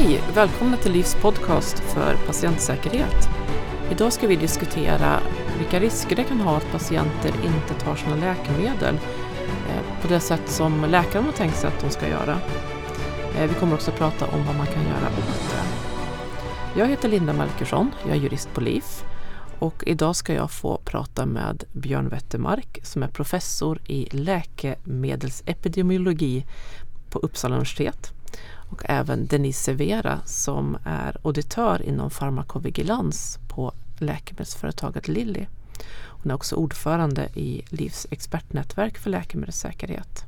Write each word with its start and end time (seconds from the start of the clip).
Hej! 0.00 0.22
Välkomna 0.34 0.76
till 0.76 0.92
Livs 0.92 1.14
podcast 1.14 1.78
för 1.78 2.16
patientsäkerhet. 2.26 3.28
Idag 3.90 4.12
ska 4.12 4.26
vi 4.26 4.36
diskutera 4.36 5.20
vilka 5.58 5.80
risker 5.80 6.16
det 6.16 6.24
kan 6.24 6.40
ha 6.40 6.56
att 6.56 6.72
patienter 6.72 7.28
inte 7.28 7.74
tar 7.84 7.96
sina 7.96 8.16
läkemedel 8.16 8.94
eh, 9.68 10.00
på 10.02 10.08
det 10.08 10.20
sätt 10.20 10.50
som 10.50 10.84
läkaren 10.90 11.24
har 11.24 11.32
tänkt 11.32 11.56
sig 11.56 11.68
att 11.68 11.80
de 11.80 11.90
ska 11.90 12.08
göra. 12.08 12.38
Eh, 13.38 13.48
vi 13.48 13.54
kommer 13.54 13.74
också 13.74 13.90
prata 13.90 14.26
om 14.26 14.46
vad 14.46 14.56
man 14.56 14.66
kan 14.66 14.82
göra 14.82 15.06
åt 15.06 15.50
det. 15.50 15.62
Jag 16.80 16.86
heter 16.86 17.08
Linda 17.08 17.32
Melkersson, 17.32 17.90
jag 18.06 18.16
är 18.16 18.20
jurist 18.20 18.54
på 18.54 18.60
LIF 18.60 19.04
och 19.58 19.84
idag 19.86 20.16
ska 20.16 20.34
jag 20.34 20.50
få 20.50 20.80
prata 20.84 21.26
med 21.26 21.64
Björn 21.72 22.08
Wettermark 22.08 22.78
som 22.82 23.02
är 23.02 23.08
professor 23.08 23.80
i 23.86 24.08
läkemedelsepidemiologi 24.10 26.44
på 27.10 27.18
Uppsala 27.18 27.54
universitet 27.54 28.12
och 28.70 28.82
även 28.84 29.26
Denise 29.26 29.62
Severa 29.62 30.20
som 30.24 30.76
är 30.84 31.16
auditör 31.22 31.82
inom 31.82 32.10
farmakovigilans 32.10 33.38
på 33.48 33.72
läkemedelsföretaget 33.98 35.08
Lilly. 35.08 35.46
Hon 35.92 36.30
är 36.30 36.34
också 36.34 36.56
ordförande 36.56 37.28
i 37.34 37.62
Livs 37.68 38.06
expertnätverk 38.10 38.98
för 38.98 39.10
läkemedelssäkerhet. 39.10 40.24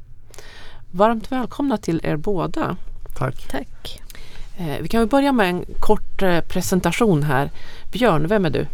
Varmt 0.91 1.33
välkomna 1.33 1.79
till 1.79 2.01
er 2.05 2.17
båda. 2.17 2.77
Tack. 3.19 3.49
Tack. 3.51 4.03
Eh, 4.57 4.83
vi 4.83 4.89
kan 4.89 5.01
väl 5.01 5.09
börja 5.09 5.33
med 5.33 5.49
en 5.49 5.65
kort 5.81 6.23
eh, 6.23 6.41
presentation 6.41 7.23
här. 7.23 7.51
Björn, 7.93 8.29
vem 8.29 8.45
är 8.45 8.51
du? 8.51 8.67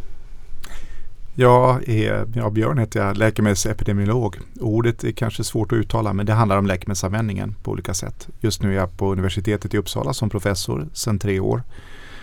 Jag 1.40 1.88
är, 1.88 2.26
ja, 2.34 2.50
Björn 2.50 2.78
heter 2.78 3.00
jag, 3.00 3.16
läkemedelsepidemiolog. 3.16 4.38
Ordet 4.60 5.04
är 5.04 5.12
kanske 5.12 5.44
svårt 5.44 5.72
att 5.72 5.76
uttala 5.76 6.12
men 6.12 6.26
det 6.26 6.32
handlar 6.32 6.58
om 6.58 6.66
läkemedelsanvändningen 6.66 7.54
på 7.62 7.70
olika 7.70 7.94
sätt. 7.94 8.28
Just 8.40 8.62
nu 8.62 8.72
är 8.72 8.76
jag 8.76 8.96
på 8.96 9.12
universitetet 9.12 9.74
i 9.74 9.78
Uppsala 9.78 10.12
som 10.12 10.30
professor 10.30 10.88
sedan 10.92 11.18
tre 11.18 11.40
år. 11.40 11.62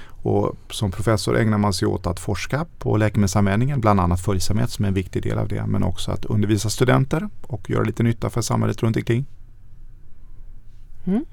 Och 0.08 0.56
som 0.70 0.92
professor 0.92 1.38
ägnar 1.38 1.58
man 1.58 1.74
sig 1.74 1.88
åt 1.88 2.08
att 2.08 2.20
forska 2.20 2.66
på 2.80 2.98
läkemedelsanvändningen, 2.98 3.82
bland 3.82 4.00
annat 4.00 4.22
följsamhet 4.22 4.70
som 4.70 4.86
är 4.86 4.90
en 4.90 4.94
viktig 4.94 5.24
del 5.24 5.38
av 5.38 5.48
det, 5.48 5.66
men 5.66 5.84
också 5.84 6.12
att 6.12 6.26
undervisa 6.26 6.70
studenter 6.70 7.30
och 7.42 7.70
göra 7.70 7.84
lite 7.84 8.04
nytta 8.04 8.30
för 8.30 8.42
samhället 8.42 8.84
runt 8.84 8.98
omkring. 8.98 9.26
Mm. 11.06 11.26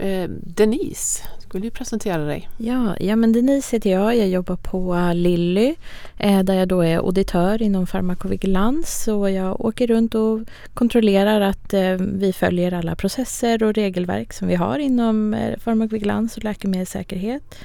Eh, 0.00 0.30
Denise, 0.30 1.22
skulle 1.38 1.66
du 1.66 1.70
presentera 1.70 2.24
dig? 2.24 2.48
Ja, 2.56 2.96
ja, 3.00 3.16
men 3.16 3.32
Denise 3.32 3.76
heter 3.76 3.90
jag. 3.90 4.16
Jag 4.16 4.28
jobbar 4.28 4.56
på 4.56 5.12
Lilly 5.14 5.74
eh, 6.18 6.42
där 6.42 6.54
jag 6.54 6.68
då 6.68 6.80
är 6.84 6.96
auditör 6.96 7.62
inom 7.62 7.86
farmakovigilans. 7.86 9.02
Så 9.04 9.28
jag 9.28 9.64
åker 9.64 9.86
runt 9.86 10.14
och 10.14 10.40
kontrollerar 10.74 11.40
att 11.40 11.74
eh, 11.74 11.94
vi 11.98 12.32
följer 12.32 12.72
alla 12.72 12.94
processer 12.94 13.62
och 13.62 13.74
regelverk 13.74 14.32
som 14.32 14.48
vi 14.48 14.54
har 14.54 14.78
inom 14.78 15.34
eh, 15.34 15.58
farmakovigilans 15.58 16.36
och 16.36 16.44
läkemedelssäkerhet. 16.44 17.58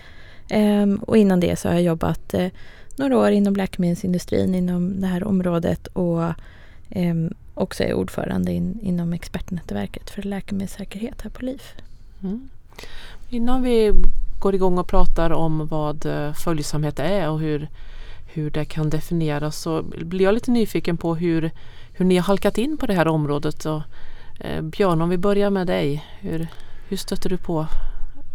Ehm, 0.50 0.98
och 0.98 1.18
innan 1.18 1.40
det 1.40 1.60
så 1.60 1.68
har 1.68 1.74
jag 1.74 1.84
jobbat 1.84 2.34
eh, 2.34 2.48
några 2.96 3.18
år 3.18 3.32
inom 3.32 3.56
läkemedelsindustrin 3.56 4.56
inom 4.56 5.02
det 5.02 5.08
här 5.08 5.24
området 5.24 5.88
och 5.88 6.24
ehm, 6.90 7.34
också 7.54 7.84
är 7.84 7.94
ordförande 7.94 8.52
in, 8.52 8.80
inom 8.82 9.14
expertnätverket 9.14 10.10
för 10.10 10.22
läkemedelssäkerhet 10.22 11.22
här 11.22 11.30
på 11.30 11.46
LIF. 11.46 11.76
Mm. 12.24 12.50
Innan 13.30 13.64
vi 13.64 13.94
går 14.40 14.56
igång 14.56 14.78
och 14.78 14.88
pratar 14.88 15.30
om 15.30 15.68
vad 15.68 16.06
eh, 16.06 16.34
följsamhet 16.34 17.00
är 17.00 17.30
och 17.30 17.40
hur, 17.40 17.70
hur 18.26 18.50
det 18.50 18.66
kan 18.66 18.90
definieras 18.90 19.58
så 19.58 19.84
blir 19.84 20.26
jag 20.26 20.34
lite 20.34 20.52
nyfiken 20.52 20.98
på 20.98 21.16
hur, 21.16 21.52
hur 21.94 22.06
ni 22.06 22.16
har 22.16 22.24
halkat 22.24 22.58
in 22.58 22.78
på 22.78 22.86
det 22.86 22.94
här 22.94 23.08
området. 23.08 23.66
Och, 23.66 23.82
eh, 24.40 24.62
Björn, 24.62 25.02
om 25.02 25.10
vi 25.10 25.18
börjar 25.18 25.50
med 25.50 25.68
dig. 25.68 26.06
Hur, 26.20 26.48
hur 26.88 26.98
stötte 26.98 27.30
du 27.30 27.38
på 27.38 27.68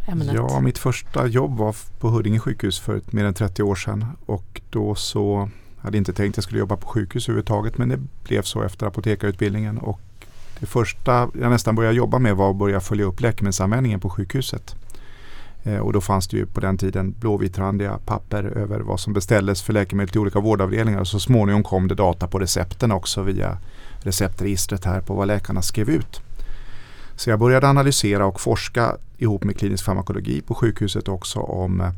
ämnet? 0.06 0.34
Ja, 0.34 0.60
mitt 0.60 0.78
första 0.78 1.26
jobb 1.26 1.56
var 1.56 1.76
på 1.98 2.08
Huddinge 2.08 2.38
sjukhus 2.38 2.78
för 2.78 3.00
mer 3.10 3.24
än 3.24 3.34
30 3.34 3.62
år 3.62 3.74
sedan. 3.74 4.04
Och 4.26 4.60
då 4.70 4.94
så 4.94 5.50
jag 5.76 5.84
hade 5.84 5.98
inte 5.98 6.12
tänkt 6.12 6.32
att 6.32 6.36
jag 6.36 6.44
skulle 6.44 6.60
jobba 6.60 6.76
på 6.76 6.86
sjukhus 6.86 7.28
överhuvudtaget 7.28 7.78
men 7.78 7.88
det 7.88 7.98
blev 8.24 8.42
så 8.42 8.62
efter 8.62 8.86
apotekarutbildningen. 8.86 9.78
Och 9.78 10.00
det 10.60 10.66
första 10.66 11.28
jag 11.40 11.50
nästan 11.50 11.74
började 11.74 11.96
jobba 11.96 12.18
med 12.18 12.36
var 12.36 12.50
att 12.50 12.56
börja 12.56 12.80
följa 12.80 13.04
upp 13.04 13.20
läkemedelsanvändningen 13.20 14.00
på 14.00 14.10
sjukhuset. 14.10 14.74
Eh, 15.62 15.78
och 15.78 15.92
då 15.92 16.00
fanns 16.00 16.28
det 16.28 16.36
ju 16.36 16.46
på 16.46 16.60
den 16.60 16.78
tiden 16.78 17.14
blåvitrandiga 17.20 17.98
papper 18.06 18.44
över 18.44 18.80
vad 18.80 19.00
som 19.00 19.12
beställdes 19.12 19.62
för 19.62 19.72
läkemedel 19.72 20.08
till 20.08 20.20
olika 20.20 20.40
vårdavdelningar. 20.40 21.04
Så 21.04 21.20
småningom 21.20 21.62
kom 21.62 21.88
det 21.88 21.94
data 21.94 22.26
på 22.26 22.38
recepten 22.38 22.92
också 22.92 23.22
via 23.22 23.58
receptregistret 23.98 24.84
här 24.84 25.00
på 25.00 25.14
vad 25.14 25.26
läkarna 25.26 25.62
skrev 25.62 25.90
ut. 25.90 26.20
Så 27.16 27.30
jag 27.30 27.38
började 27.38 27.68
analysera 27.68 28.26
och 28.26 28.40
forska 28.40 28.96
ihop 29.18 29.44
med 29.44 29.56
klinisk 29.56 29.84
farmakologi 29.84 30.40
på 30.40 30.54
sjukhuset 30.54 31.08
också 31.08 31.40
om 31.40 31.80
eh, 31.80 31.90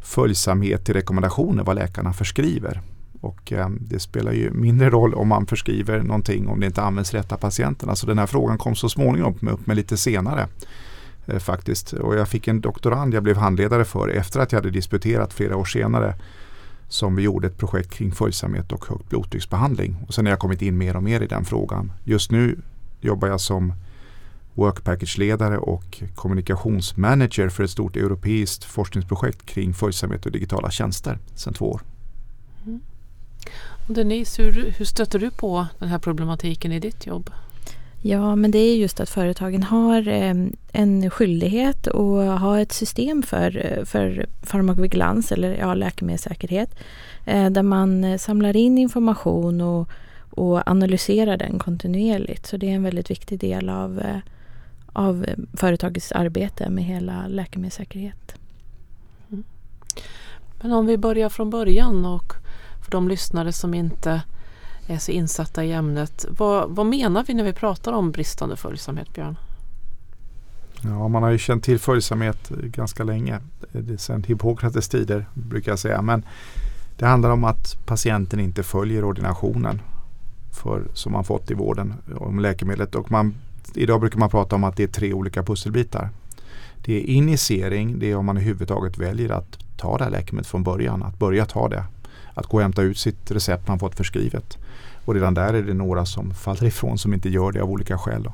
följsamhet 0.00 0.84
till 0.84 0.94
rekommendationer 0.94 1.64
vad 1.64 1.76
läkarna 1.76 2.12
förskriver. 2.12 2.80
Och 3.24 3.52
eh, 3.52 3.68
det 3.68 4.00
spelar 4.00 4.32
ju 4.32 4.50
mindre 4.50 4.90
roll 4.90 5.14
om 5.14 5.28
man 5.28 5.46
förskriver 5.46 6.02
någonting 6.02 6.48
om 6.48 6.60
det 6.60 6.66
inte 6.66 6.82
används 6.82 7.14
rätt 7.14 7.32
av 7.32 7.36
patienterna. 7.36 7.96
Så 7.96 8.06
den 8.06 8.18
här 8.18 8.26
frågan 8.26 8.58
kom 8.58 8.74
så 8.74 8.88
småningom 8.88 9.48
upp 9.48 9.66
med 9.66 9.76
lite 9.76 9.96
senare. 9.96 10.48
Eh, 11.26 11.38
faktiskt. 11.38 11.92
Och 11.92 12.16
jag 12.16 12.28
fick 12.28 12.48
en 12.48 12.60
doktorand 12.60 13.14
jag 13.14 13.22
blev 13.22 13.36
handledare 13.36 13.84
för 13.84 14.08
efter 14.08 14.40
att 14.40 14.52
jag 14.52 14.58
hade 14.58 14.70
disputerat 14.70 15.32
flera 15.32 15.56
år 15.56 15.64
senare. 15.64 16.14
Som 16.88 17.16
vi 17.16 17.22
gjorde 17.22 17.46
ett 17.46 17.58
projekt 17.58 17.90
kring 17.90 18.12
följsamhet 18.12 18.72
och 18.72 18.86
högt 18.86 19.08
blodtrycksbehandling. 19.08 19.96
Och 20.08 20.14
sen 20.14 20.26
har 20.26 20.32
jag 20.32 20.38
kommit 20.38 20.62
in 20.62 20.78
mer 20.78 20.96
och 20.96 21.02
mer 21.02 21.20
i 21.20 21.26
den 21.26 21.44
frågan. 21.44 21.92
Just 22.04 22.30
nu 22.30 22.58
jobbar 23.00 23.28
jag 23.28 23.40
som 23.40 23.72
work 24.54 24.84
package-ledare 24.84 25.58
och 25.58 26.02
kommunikationsmanager 26.14 27.48
för 27.48 27.64
ett 27.64 27.70
stort 27.70 27.96
europeiskt 27.96 28.64
forskningsprojekt 28.64 29.46
kring 29.46 29.74
följsamhet 29.74 30.26
och 30.26 30.32
digitala 30.32 30.70
tjänster 30.70 31.18
sedan 31.34 31.54
två 31.54 31.70
år. 31.70 31.80
Mm. 32.66 32.80
Denise, 33.86 34.42
hur, 34.42 34.74
hur 34.78 34.84
stöter 34.84 35.18
du 35.18 35.30
på 35.30 35.66
den 35.78 35.88
här 35.88 35.98
problematiken 35.98 36.72
i 36.72 36.80
ditt 36.80 37.06
jobb? 37.06 37.30
Ja, 38.06 38.36
men 38.36 38.50
det 38.50 38.58
är 38.58 38.76
just 38.76 39.00
att 39.00 39.10
företagen 39.10 39.62
har 39.62 40.08
eh, 40.08 40.34
en 40.72 41.10
skyldighet 41.10 41.88
att 41.88 42.40
ha 42.40 42.60
ett 42.60 42.72
system 42.72 43.22
för, 43.22 43.82
för 43.84 44.26
farmakovigilans 44.42 45.32
eller 45.32 45.56
ja, 45.58 45.74
läkemedelssäkerhet 45.74 46.74
eh, 47.24 47.50
där 47.50 47.62
man 47.62 48.18
samlar 48.18 48.56
in 48.56 48.78
information 48.78 49.60
och, 49.60 49.88
och 50.30 50.68
analyserar 50.68 51.36
den 51.36 51.58
kontinuerligt. 51.58 52.46
Så 52.46 52.56
det 52.56 52.70
är 52.70 52.74
en 52.74 52.82
väldigt 52.82 53.10
viktig 53.10 53.38
del 53.38 53.68
av, 53.68 54.00
eh, 54.00 54.18
av 54.92 55.26
företagets 55.56 56.12
arbete 56.12 56.70
med 56.70 56.84
hela 56.84 57.26
läkemedelssäkerhet. 57.28 58.34
Mm. 59.30 59.44
Men 60.60 60.72
om 60.72 60.86
vi 60.86 60.98
börjar 60.98 61.28
från 61.28 61.50
början 61.50 62.04
och 62.06 62.43
de 62.94 63.08
lyssnare 63.08 63.52
som 63.52 63.74
inte 63.74 64.22
är 64.86 64.98
så 64.98 65.12
insatta 65.12 65.64
i 65.64 65.72
ämnet. 65.72 66.26
Vad, 66.30 66.70
vad 66.70 66.86
menar 66.86 67.24
vi 67.26 67.34
när 67.34 67.44
vi 67.44 67.52
pratar 67.52 67.92
om 67.92 68.10
bristande 68.10 68.56
följsamhet, 68.56 69.14
Björn? 69.14 69.36
Ja, 70.82 71.08
man 71.08 71.22
har 71.22 71.30
ju 71.30 71.38
känt 71.38 71.64
till 71.64 71.78
följsamhet 71.78 72.48
ganska 72.48 73.04
länge. 73.04 73.40
Sedan 73.98 74.22
Hippokrates 74.22 74.88
tider 74.88 75.26
brukar 75.34 75.72
jag 75.72 75.78
säga. 75.78 76.02
Men 76.02 76.22
det 76.98 77.06
handlar 77.06 77.30
om 77.30 77.44
att 77.44 77.86
patienten 77.86 78.40
inte 78.40 78.62
följer 78.62 79.04
ordinationen 79.04 79.82
för, 80.52 80.82
som 80.92 81.12
man 81.12 81.24
fått 81.24 81.50
i 81.50 81.54
vården 81.54 81.94
om 82.16 82.38
läkemedlet. 82.38 82.94
Och 82.94 83.10
man, 83.10 83.34
idag 83.74 84.00
brukar 84.00 84.18
man 84.18 84.30
prata 84.30 84.56
om 84.56 84.64
att 84.64 84.76
det 84.76 84.82
är 84.82 84.88
tre 84.88 85.12
olika 85.12 85.42
pusselbitar. 85.42 86.10
Det 86.84 86.94
är 86.94 87.04
injicering, 87.04 87.98
det 87.98 88.10
är 88.10 88.16
om 88.16 88.26
man 88.26 88.36
överhuvudtaget 88.36 88.98
väljer 88.98 89.30
att 89.30 89.58
ta 89.76 89.98
det 89.98 90.04
här 90.04 90.10
läkemedlet 90.10 90.46
från 90.46 90.62
början, 90.62 91.02
att 91.02 91.18
börja 91.18 91.46
ta 91.46 91.68
det 91.68 91.84
att 92.34 92.46
gå 92.46 92.56
och 92.56 92.62
hämta 92.62 92.82
ut 92.82 92.98
sitt 92.98 93.30
recept 93.30 93.68
man 93.68 93.78
fått 93.78 93.96
förskrivet. 93.96 94.58
Och 95.04 95.14
redan 95.14 95.34
där 95.34 95.54
är 95.54 95.62
det 95.62 95.74
några 95.74 96.06
som 96.06 96.34
faller 96.34 96.64
ifrån 96.64 96.98
som 96.98 97.14
inte 97.14 97.28
gör 97.28 97.52
det 97.52 97.62
av 97.62 97.70
olika 97.70 97.98
skäl. 97.98 98.28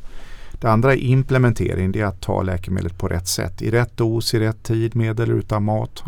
Det 0.61 0.70
andra 0.70 0.93
är 0.93 0.99
implementering, 0.99 1.93
det 1.93 2.00
är 2.00 2.05
att 2.05 2.20
ta 2.20 2.43
läkemedlet 2.43 2.99
på 2.99 3.08
rätt 3.08 3.29
sätt. 3.29 3.62
I 3.62 3.70
rätt 3.70 3.97
dos, 3.97 4.35
i 4.35 4.38
rätt 4.38 4.62
tid, 4.62 4.97
med 4.97 5.20
eller 5.20 5.35
utan 5.35 5.64
mat. 5.64 6.02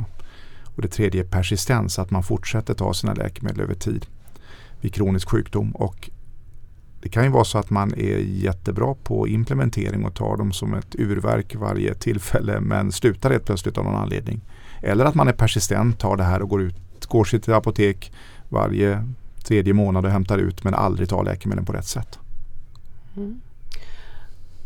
Och 0.64 0.82
det 0.82 0.88
tredje 0.88 1.20
är 1.20 1.26
persistens, 1.26 1.98
att 1.98 2.10
man 2.10 2.22
fortsätter 2.22 2.74
ta 2.74 2.94
sina 2.94 3.14
läkemedel 3.14 3.60
över 3.60 3.74
tid 3.74 4.06
vid 4.80 4.94
kronisk 4.94 5.28
sjukdom. 5.28 5.70
Och 5.70 6.10
det 7.02 7.08
kan 7.08 7.24
ju 7.24 7.30
vara 7.30 7.44
så 7.44 7.58
att 7.58 7.70
man 7.70 7.94
är 7.94 8.18
jättebra 8.18 8.94
på 9.02 9.28
implementering 9.28 10.04
och 10.04 10.14
tar 10.14 10.36
dem 10.36 10.52
som 10.52 10.74
ett 10.74 10.94
urverk 10.94 11.56
varje 11.56 11.94
tillfälle 11.94 12.60
men 12.60 12.92
slutar 12.92 13.30
helt 13.30 13.44
plötsligt 13.44 13.78
av 13.78 13.84
någon 13.84 14.02
anledning. 14.02 14.40
Eller 14.80 15.04
att 15.04 15.14
man 15.14 15.28
är 15.28 15.32
persistent, 15.32 15.98
tar 15.98 16.16
det 16.16 16.24
här 16.24 16.42
och 16.42 16.48
går 16.48 16.62
ut 16.62 16.76
går 17.12 17.24
till 17.24 17.38
ett 17.38 17.48
apotek 17.48 18.12
varje 18.48 19.08
tredje 19.44 19.74
månad 19.74 20.04
och 20.04 20.10
hämtar 20.10 20.38
ut 20.38 20.64
men 20.64 20.74
aldrig 20.74 21.08
tar 21.08 21.24
läkemedlen 21.24 21.64
på 21.64 21.72
rätt 21.72 21.86
sätt. 21.86 22.18
Mm. 23.16 23.40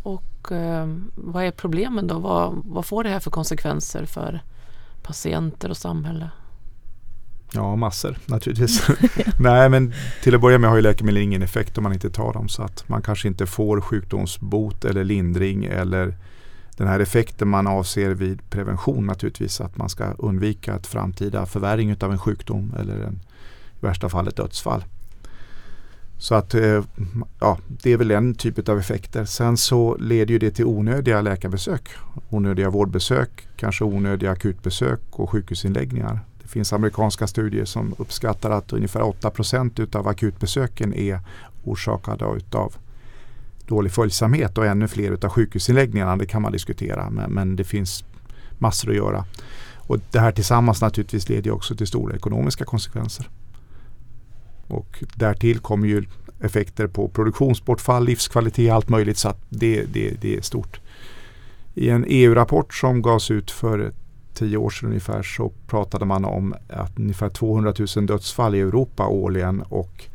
Och 0.03 0.51
eh, 0.51 0.87
vad 1.15 1.43
är 1.43 1.51
problemen 1.51 2.07
då? 2.07 2.19
Vad, 2.19 2.61
vad 2.65 2.85
får 2.85 3.03
det 3.03 3.09
här 3.09 3.19
för 3.19 3.31
konsekvenser 3.31 4.05
för 4.05 4.41
patienter 5.03 5.69
och 5.69 5.77
samhälle? 5.77 6.29
Ja, 7.51 7.75
massor 7.75 8.17
naturligtvis. 8.25 8.87
Nej, 9.39 9.69
men 9.69 9.93
till 10.23 10.35
att 10.35 10.41
börja 10.41 10.57
med 10.57 10.69
har 10.69 10.77
ju 10.77 10.81
läkemedel 10.81 11.21
ingen 11.21 11.41
effekt 11.41 11.77
om 11.77 11.83
man 11.83 11.93
inte 11.93 12.09
tar 12.09 12.33
dem. 12.33 12.49
Så 12.49 12.63
att 12.63 12.89
man 12.89 13.01
kanske 13.01 13.27
inte 13.27 13.45
får 13.45 13.81
sjukdomsbot 13.81 14.85
eller 14.85 15.03
lindring 15.03 15.65
eller 15.65 16.17
den 16.77 16.87
här 16.87 16.99
effekten 16.99 17.47
man 17.47 17.67
avser 17.67 18.09
vid 18.09 18.49
prevention 18.49 19.05
naturligtvis 19.05 19.61
att 19.61 19.77
man 19.77 19.89
ska 19.89 20.11
undvika 20.11 20.75
ett 20.75 20.87
framtida 20.87 21.45
förvärring 21.45 21.95
av 22.01 22.11
en 22.11 22.19
sjukdom 22.19 22.73
eller 22.79 22.99
en, 22.99 23.19
i 23.81 23.85
värsta 23.85 24.09
fall 24.09 24.27
ett 24.27 24.35
dödsfall. 24.35 24.83
Så 26.17 26.35
att 26.35 26.53
eh, 26.53 26.83
ja, 27.39 27.57
det 27.67 27.93
är 27.93 27.97
väl 27.97 28.11
en 28.11 28.35
typ 28.35 28.69
av 28.69 28.79
effekter. 28.79 29.25
Sen 29.25 29.57
så 29.57 29.97
leder 29.97 30.31
ju 30.33 30.39
det 30.39 30.51
till 30.51 30.65
onödiga 30.65 31.21
läkarbesök, 31.21 31.89
onödiga 32.29 32.69
vårdbesök, 32.69 33.47
kanske 33.55 33.83
onödiga 33.83 34.31
akutbesök 34.31 35.01
och 35.11 35.29
sjukhusinläggningar. 35.29 36.19
Det 36.41 36.47
finns 36.47 36.73
amerikanska 36.73 37.27
studier 37.27 37.65
som 37.65 37.95
uppskattar 37.97 38.51
att 38.51 38.73
ungefär 38.73 38.99
8% 38.99 39.95
av 39.95 40.07
akutbesöken 40.07 40.93
är 40.93 41.19
orsakade 41.63 42.25
av 42.51 42.75
dålig 43.67 43.91
följsamhet 43.91 44.57
och 44.57 44.65
ännu 44.65 44.87
fler 44.87 45.11
utav 45.11 45.29
sjukhusinläggningarna. 45.29 46.17
Det 46.17 46.25
kan 46.25 46.41
man 46.41 46.51
diskutera 46.51 47.09
men, 47.09 47.31
men, 47.31 47.55
det 47.55 47.63
finns 47.63 48.03
massor 48.57 48.89
att 48.89 48.95
göra. 48.95 49.25
Och 49.75 49.99
det 50.11 50.19
här 50.19 50.31
tillsammans 50.31 50.81
naturligtvis 50.81 51.29
leder 51.29 51.51
också 51.51 51.75
till 51.75 51.87
stora 51.87 52.15
ekonomiska 52.15 52.65
konsekvenser. 52.65 53.29
Och 54.67 55.03
därtill 55.15 55.59
kommer 55.59 55.87
ju 55.87 56.03
effekter 56.41 56.87
på 56.87 57.07
produktionsbortfall, 57.07 58.05
livskvalitet, 58.05 58.71
allt 58.71 58.89
möjligt 58.89 59.17
så 59.17 59.29
att 59.29 59.41
det, 59.49 59.83
det, 59.93 60.21
det 60.21 60.37
är 60.37 60.41
stort. 60.41 60.79
I 61.73 61.89
en 61.89 62.05
EU-rapport 62.07 62.73
som 62.73 63.01
gavs 63.01 63.31
ut 63.31 63.51
för 63.51 63.93
tio 64.33 64.57
år 64.57 64.69
sedan 64.69 64.89
ungefär 64.89 65.23
så 65.23 65.51
pratade 65.67 66.05
man 66.05 66.25
om 66.25 66.55
att 66.69 66.99
ungefär 66.99 67.29
200 67.29 67.73
000 67.95 68.05
dödsfall 68.05 68.55
i 68.55 68.59
Europa 68.59 69.07
årligen 69.07 69.61
och 69.61 70.05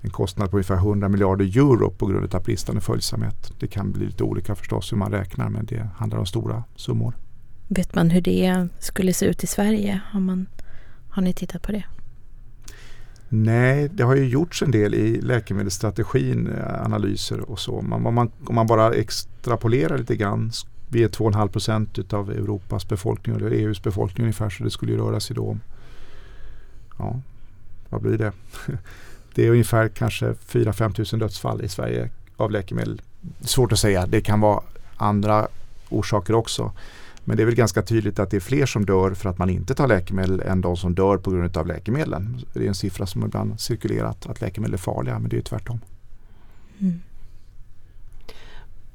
en 0.00 0.10
kostnad 0.10 0.50
på 0.50 0.56
ungefär 0.56 0.76
100 0.76 1.08
miljarder 1.08 1.44
euro 1.44 1.90
på 1.90 2.06
grund 2.06 2.34
av 2.34 2.42
bristande 2.42 2.80
följsamhet. 2.80 3.52
Det 3.58 3.66
kan 3.66 3.92
bli 3.92 4.06
lite 4.06 4.24
olika 4.24 4.54
förstås 4.54 4.92
hur 4.92 4.96
man 4.96 5.12
räknar 5.12 5.48
men 5.48 5.66
det 5.66 5.88
handlar 5.96 6.18
om 6.18 6.26
stora 6.26 6.64
summor. 6.76 7.14
Vet 7.68 7.94
man 7.94 8.10
hur 8.10 8.20
det 8.20 8.68
skulle 8.78 9.12
se 9.12 9.26
ut 9.26 9.44
i 9.44 9.46
Sverige? 9.46 10.00
Har, 10.10 10.20
man, 10.20 10.46
har 11.10 11.22
ni 11.22 11.32
tittat 11.32 11.62
på 11.62 11.72
det? 11.72 11.84
Nej, 13.32 13.88
det 13.92 14.02
har 14.02 14.16
ju 14.16 14.28
gjorts 14.28 14.62
en 14.62 14.70
del 14.70 14.94
i 14.94 15.20
läkemedelsstrategin, 15.20 16.46
eh, 16.46 16.84
analyser 16.84 17.50
och 17.50 17.58
så. 17.58 17.82
Man, 17.82 18.06
om, 18.06 18.14
man, 18.14 18.30
om 18.46 18.54
man 18.54 18.66
bara 18.66 18.94
extrapolerar 18.94 19.98
lite 19.98 20.16
grann. 20.16 20.50
Vi 20.88 21.02
är 21.02 21.08
2,5 21.08 21.48
procent 21.48 22.12
av 22.12 22.30
Europas 22.30 22.88
befolkning 22.88 23.36
eller 23.36 23.50
EUs 23.50 23.82
befolkning 23.82 24.24
ungefär 24.24 24.50
så 24.50 24.64
det 24.64 24.70
skulle 24.70 24.92
ju 24.92 24.98
röra 24.98 25.20
sig 25.20 25.36
då 25.36 25.46
om, 25.46 25.60
ja, 26.98 27.20
vad 27.88 28.02
blir 28.02 28.18
det? 28.18 28.32
Det 29.40 29.46
är 29.46 29.50
ungefär 29.50 29.88
kanske 29.88 30.32
4-5 30.32 30.92
tusen 30.92 31.18
dödsfall 31.18 31.64
i 31.64 31.68
Sverige 31.68 32.10
av 32.36 32.50
läkemedel. 32.50 33.02
Svårt 33.40 33.72
att 33.72 33.78
säga, 33.78 34.06
det 34.06 34.20
kan 34.20 34.40
vara 34.40 34.62
andra 34.96 35.48
orsaker 35.88 36.34
också. 36.34 36.72
Men 37.24 37.36
det 37.36 37.42
är 37.42 37.44
väl 37.44 37.54
ganska 37.54 37.82
tydligt 37.82 38.18
att 38.18 38.30
det 38.30 38.36
är 38.36 38.40
fler 38.40 38.66
som 38.66 38.86
dör 38.86 39.14
för 39.14 39.28
att 39.28 39.38
man 39.38 39.50
inte 39.50 39.74
tar 39.74 39.88
läkemedel 39.88 40.40
än 40.40 40.60
de 40.60 40.76
som 40.76 40.94
dör 40.94 41.16
på 41.16 41.30
grund 41.30 41.56
av 41.56 41.66
läkemedlen. 41.66 42.44
Det 42.52 42.64
är 42.64 42.68
en 42.68 42.74
siffra 42.74 43.06
som 43.06 43.24
ibland 43.24 43.60
cirkulerat 43.60 44.26
att 44.26 44.40
läkemedel 44.40 44.74
är 44.74 44.78
farliga 44.78 45.18
men 45.18 45.28
det 45.28 45.36
är 45.36 45.42
tvärtom. 45.42 45.80
Mm. 46.80 47.00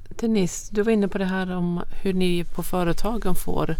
Denise, 0.10 0.76
du 0.76 0.82
var 0.82 0.92
inne 0.92 1.08
på 1.08 1.18
det 1.18 1.26
här 1.26 1.56
om 1.56 1.82
hur 2.02 2.14
ni 2.14 2.44
på 2.44 2.64
företagen 2.64 3.36
får, 3.36 3.76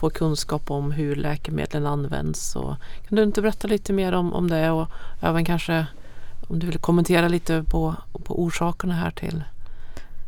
får 0.00 0.10
kunskap 0.10 0.70
om 0.70 0.92
hur 0.92 1.16
läkemedlen 1.16 1.86
används. 1.86 2.56
Och 2.56 2.74
kan 3.08 3.16
du 3.16 3.22
inte 3.22 3.42
berätta 3.42 3.68
lite 3.68 3.92
mer 3.92 4.12
om, 4.12 4.32
om 4.32 4.48
det 4.48 4.70
och 4.70 4.88
även 5.20 5.44
kanske 5.44 5.86
om 6.40 6.58
du 6.58 6.66
vill 6.66 6.78
kommentera 6.78 7.28
lite 7.28 7.62
på, 7.62 7.94
på 8.24 8.42
orsakerna 8.42 8.94
här 8.94 9.10
till 9.10 9.42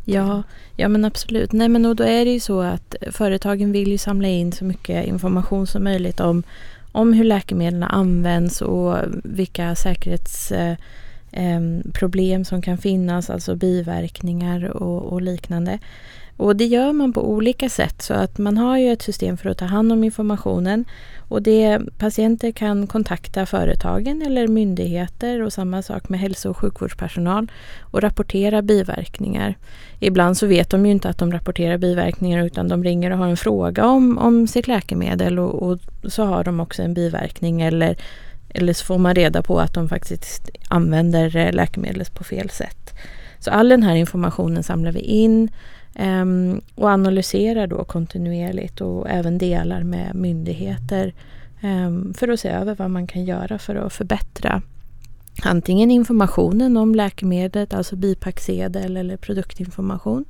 Ja, 0.05 0.43
ja 0.77 0.89
men 0.89 1.05
absolut. 1.05 1.53
Nej 1.53 1.69
men 1.69 1.83
då 1.83 2.05
är 2.05 2.25
det 2.25 2.31
ju 2.31 2.41
så 2.41 2.61
att 2.61 2.95
företagen 3.11 3.73
vill 3.73 3.89
ju 3.89 3.99
samla 3.99 4.29
in 4.29 4.53
så 4.53 4.65
mycket 4.65 5.07
information 5.07 5.67
som 5.67 5.85
möjligt 5.85 6.21
om, 6.21 6.43
om 6.93 7.13
hur 7.13 7.25
läkemedlen 7.25 7.83
används 7.83 8.63
och 8.63 8.97
vilka 9.25 9.75
säkerhetsproblem 9.75 12.41
eh, 12.41 12.45
som 12.45 12.63
kan 12.63 12.79
finnas, 12.79 13.31
alltså 13.31 13.57
biverkningar 13.57 14.65
och, 14.65 15.13
och 15.13 15.23
liknande. 15.23 15.79
Och 16.41 16.57
det 16.57 16.65
gör 16.65 16.93
man 16.93 17.13
på 17.13 17.31
olika 17.31 17.69
sätt 17.69 18.03
så 18.03 18.15
att 18.15 18.39
man 18.39 18.59
har 18.59 18.79
ju 18.79 18.93
ett 18.93 19.03
system 19.03 19.37
för 19.37 19.51
att 19.51 19.59
ta 19.59 19.65
hand 19.65 19.93
om 19.93 20.05
informationen 20.05 20.85
och 21.19 21.43
det, 21.43 21.81
patienter 21.99 22.53
kan 22.53 22.87
kontakta 22.87 23.47
företagen 23.47 24.23
eller 24.23 24.49
myndigheter 24.49 25.43
och 25.43 25.53
samma 25.53 25.83
sak 25.83 26.09
med 26.09 26.21
hälso 26.21 26.51
och 26.51 26.57
sjukvårdspersonal 26.57 27.51
och 27.81 28.03
rapportera 28.03 28.63
biverkningar. 28.63 29.55
Ibland 29.99 30.37
så 30.37 30.47
vet 30.47 30.71
de 30.71 30.87
ju 30.87 30.93
inte 30.93 31.09
att 31.09 31.19
de 31.19 31.33
rapporterar 31.33 31.79
biverkningar 31.79 32.45
utan 32.45 32.69
de 32.69 32.85
ringer 32.85 33.11
och 33.11 33.19
har 33.19 33.29
en 33.29 33.37
fråga 33.37 33.87
om, 33.87 34.19
om 34.19 34.47
sitt 34.47 34.69
läkemedel 34.69 35.39
och, 35.39 35.63
och 35.63 35.79
så 36.05 36.25
har 36.25 36.45
de 36.45 36.61
också 36.61 36.83
en 36.83 36.95
biverkning 36.95 37.61
eller, 37.61 37.97
eller 38.49 38.73
så 38.73 38.85
får 38.85 38.99
man 38.99 39.15
reda 39.15 39.43
på 39.43 39.61
att 39.61 39.75
de 39.75 39.89
faktiskt 39.89 40.51
använder 40.69 41.37
eh, 41.37 41.53
läkemedlet 41.53 42.15
på 42.15 42.25
fel 42.25 42.51
sätt. 42.51 42.95
Så 43.39 43.51
all 43.51 43.69
den 43.69 43.83
här 43.83 43.95
informationen 43.95 44.63
samlar 44.63 44.93
vi 44.93 45.01
in 45.01 45.51
Um, 45.99 46.61
och 46.75 46.89
analyserar 46.89 47.67
då 47.67 47.85
kontinuerligt 47.85 48.81
och 48.81 49.11
även 49.11 49.39
delar 49.39 49.83
med 49.83 50.15
myndigheter 50.15 51.15
um, 51.63 52.15
för 52.15 52.29
att 52.29 52.41
se 52.41 52.49
över 52.49 52.75
vad 52.75 52.91
man 52.91 53.07
kan 53.07 53.25
göra 53.25 53.59
för 53.59 53.75
att 53.75 53.93
förbättra 53.93 54.63
antingen 55.43 55.91
informationen 55.91 56.77
om 56.77 56.95
läkemedlet, 56.95 57.75
alltså 57.75 57.97
bipacksedel 57.97 58.97
eller 58.97 59.17
produktinformation. 59.17 60.25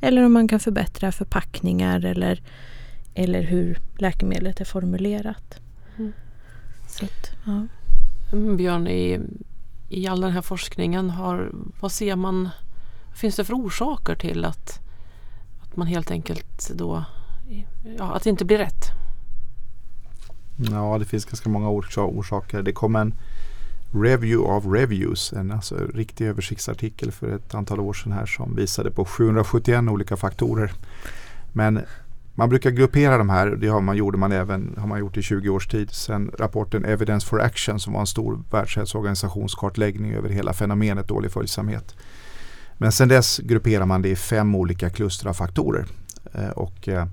Eller 0.00 0.24
om 0.24 0.32
man 0.32 0.48
kan 0.48 0.60
förbättra 0.60 1.12
förpackningar 1.12 2.04
eller, 2.04 2.42
eller 3.14 3.42
hur 3.42 3.78
läkemedlet 3.98 4.60
är 4.60 4.64
formulerat. 4.64 5.60
Mm. 5.98 6.12
Så 6.88 7.04
att, 7.04 7.30
ja. 7.46 7.66
Mm, 8.32 8.56
Björn, 8.56 8.88
i, 8.88 9.20
i 9.88 10.06
all 10.06 10.20
den 10.20 10.30
här 10.30 10.42
forskningen, 10.42 11.10
har, 11.10 11.50
vad 11.80 11.92
ser 11.92 12.16
man, 12.16 12.48
finns 13.14 13.36
det 13.36 13.44
för 13.44 13.54
orsaker 13.54 14.14
till 14.14 14.44
att 14.44 14.80
att 15.70 15.76
man 15.76 15.86
helt 15.86 16.10
enkelt 16.10 16.70
då, 16.74 17.04
ja, 17.98 18.12
att 18.12 18.22
det 18.22 18.30
inte 18.30 18.44
blir 18.44 18.58
rätt. 18.58 18.84
Ja, 20.70 20.98
det 20.98 21.04
finns 21.04 21.24
ganska 21.24 21.48
många 21.48 21.70
orsaker. 21.96 22.62
Det 22.62 22.72
kom 22.72 22.96
en 22.96 23.14
Review 23.92 24.56
of 24.56 24.64
Reviews, 24.66 25.32
en 25.32 25.52
alltså 25.52 25.74
riktig 25.94 26.26
översiktsartikel 26.26 27.12
för 27.12 27.36
ett 27.36 27.54
antal 27.54 27.80
år 27.80 27.92
sedan 27.92 28.12
här 28.12 28.26
som 28.26 28.56
visade 28.56 28.90
på 28.90 29.04
771 29.04 29.84
olika 29.88 30.16
faktorer. 30.16 30.72
Men 31.52 31.80
man 32.34 32.48
brukar 32.48 32.70
gruppera 32.70 33.18
de 33.18 33.30
här, 33.30 33.46
det 33.46 33.68
har 33.68 33.80
man, 33.80 33.96
gjorde 33.96 34.18
man 34.18 34.32
även, 34.32 34.74
har 34.78 34.86
man 34.86 35.00
gjort 35.00 35.16
i 35.16 35.22
20 35.22 35.48
års 35.48 35.66
tid. 35.66 35.90
Sen 35.90 36.30
rapporten 36.38 36.84
Evidence 36.84 37.26
for 37.26 37.40
Action 37.40 37.80
som 37.80 37.92
var 37.92 38.00
en 38.00 38.06
stor 38.06 38.42
världshälsoorganisationskartläggning 38.50 40.12
över 40.12 40.28
hela 40.28 40.52
fenomenet 40.52 41.08
dålig 41.08 41.30
följsamhet. 41.30 41.94
Men 42.82 42.92
sen 42.92 43.08
dess 43.08 43.38
grupperar 43.38 43.86
man 43.86 44.02
det 44.02 44.08
i 44.08 44.16
fem 44.16 44.54
olika 44.54 44.90
kluster 44.90 45.28
av 45.28 45.34
faktorer. 45.34 45.86
Eh, 46.32 46.48
och 46.48 46.88
eh, 46.88 47.06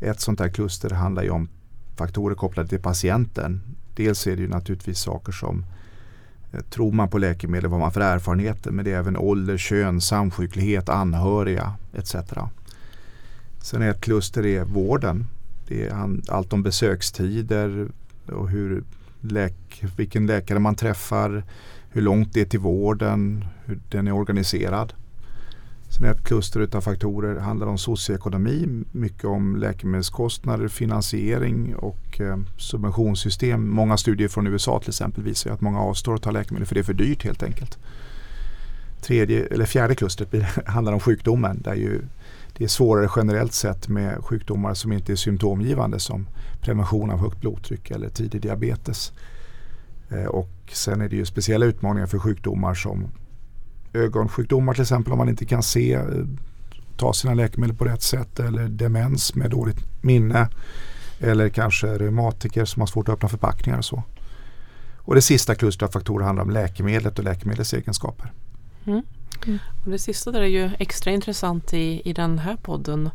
ett 0.00 0.20
sånt 0.20 0.40
här 0.40 0.48
kluster 0.48 0.90
handlar 0.90 1.22
ju 1.22 1.30
om 1.30 1.48
faktorer 1.96 2.34
kopplade 2.34 2.68
till 2.68 2.80
patienten. 2.80 3.60
Dels 3.94 4.26
är 4.26 4.36
det 4.36 4.42
ju 4.42 4.48
naturligtvis 4.48 4.98
saker 4.98 5.32
som 5.32 5.64
eh, 6.52 6.60
Tror 6.60 6.92
man 6.92 7.08
på 7.08 7.18
läkemedel, 7.18 7.70
vad 7.70 7.80
man 7.80 7.92
för 7.92 8.00
erfarenheter 8.00 8.70
men 8.70 8.84
det 8.84 8.92
är 8.92 8.98
även 8.98 9.16
ålder, 9.16 9.58
kön, 9.58 10.00
samsjuklighet, 10.00 10.88
anhöriga 10.88 11.72
etc. 11.94 12.16
Sen 13.62 13.82
är 13.82 13.90
ett 13.90 14.00
kluster 14.00 14.46
är 14.46 14.64
vården. 14.64 15.26
Det 15.68 15.86
är 15.86 16.20
allt 16.28 16.52
om 16.52 16.62
besökstider 16.62 17.88
och 18.26 18.48
hur 18.48 18.84
läk, 19.20 19.84
vilken 19.96 20.26
läkare 20.26 20.58
man 20.58 20.74
träffar, 20.74 21.44
hur 21.92 22.02
långt 22.02 22.32
det 22.32 22.40
är 22.40 22.44
till 22.44 22.60
vården, 22.60 23.44
hur 23.64 23.80
den 23.88 24.08
är 24.08 24.12
organiserad. 24.12 24.92
Sen 25.88 26.04
är 26.04 26.10
ett 26.10 26.24
kluster 26.24 26.76
av 26.76 26.80
faktorer 26.80 27.40
handlar 27.40 27.66
om 27.66 27.78
socioekonomi, 27.78 28.84
mycket 28.92 29.24
om 29.24 29.56
läkemedelskostnader, 29.56 30.68
finansiering 30.68 31.76
och 31.76 32.20
eh, 32.20 32.36
subventionssystem. 32.58 33.68
Många 33.70 33.96
studier 33.96 34.28
från 34.28 34.46
USA 34.46 34.80
till 34.80 34.88
exempel 34.88 35.24
visar 35.24 35.50
att 35.50 35.60
många 35.60 35.80
avstår 35.80 36.14
att 36.14 36.22
ta 36.22 36.30
läkemedel 36.30 36.66
för 36.66 36.74
det 36.74 36.80
är 36.80 36.84
för 36.84 36.94
dyrt 36.94 37.24
helt 37.24 37.42
enkelt. 37.42 37.78
Tredje, 39.02 39.46
eller 39.46 39.64
fjärde 39.64 39.94
klustret 39.94 40.28
handlar 40.66 40.92
om 40.92 41.00
sjukdomen 41.00 41.62
där 41.62 41.74
ju 41.74 42.02
det 42.56 42.64
är 42.64 42.68
svårare 42.68 43.08
generellt 43.16 43.52
sett 43.52 43.88
med 43.88 44.24
sjukdomar 44.24 44.74
som 44.74 44.92
inte 44.92 45.12
är 45.12 45.16
symptomgivande 45.16 46.00
som 46.00 46.26
prevention 46.60 47.10
av 47.10 47.18
högt 47.18 47.40
blodtryck 47.40 47.90
eller 47.90 48.08
tidig 48.08 48.40
diabetes. 48.40 49.12
Eh, 50.14 50.24
och 50.24 50.50
sen 50.72 51.00
är 51.00 51.08
det 51.08 51.16
ju 51.16 51.24
speciella 51.24 51.66
utmaningar 51.66 52.06
för 52.06 52.18
sjukdomar 52.18 52.74
som 52.74 53.08
ögonsjukdomar 53.92 54.74
till 54.74 54.82
exempel 54.82 55.12
om 55.12 55.18
man 55.18 55.28
inte 55.28 55.44
kan 55.44 55.62
se, 55.62 55.94
eh, 55.94 56.02
ta 56.96 57.12
sina 57.12 57.34
läkemedel 57.34 57.76
på 57.76 57.84
rätt 57.84 58.02
sätt 58.02 58.40
eller 58.40 58.68
demens 58.68 59.34
med 59.34 59.50
dåligt 59.50 60.02
minne 60.02 60.48
eller 61.20 61.48
kanske 61.48 61.98
reumatiker 61.98 62.64
som 62.64 62.80
har 62.80 62.86
svårt 62.86 63.08
att 63.08 63.12
öppna 63.14 63.28
förpackningar 63.28 63.78
och 63.78 63.84
så. 63.84 64.02
Och 64.98 65.14
det 65.14 65.22
sista 65.22 65.54
klustret 65.54 65.88
av 65.88 65.92
faktorer 65.92 66.24
handlar 66.24 66.44
om 66.44 66.50
läkemedlet 66.50 67.18
och 67.18 67.24
läkemedlets 67.24 67.74
egenskaper. 67.74 68.32
Mm. 68.86 69.02
Mm. 69.46 69.58
Och 69.84 69.90
det 69.90 69.98
sista 69.98 70.30
där 70.30 70.40
är 70.40 70.46
ju 70.46 70.70
extra 70.78 71.10
intressant 71.10 71.74
i, 71.74 72.02
i 72.04 72.12
den 72.12 72.38
här 72.38 72.56
podden. 72.56 73.10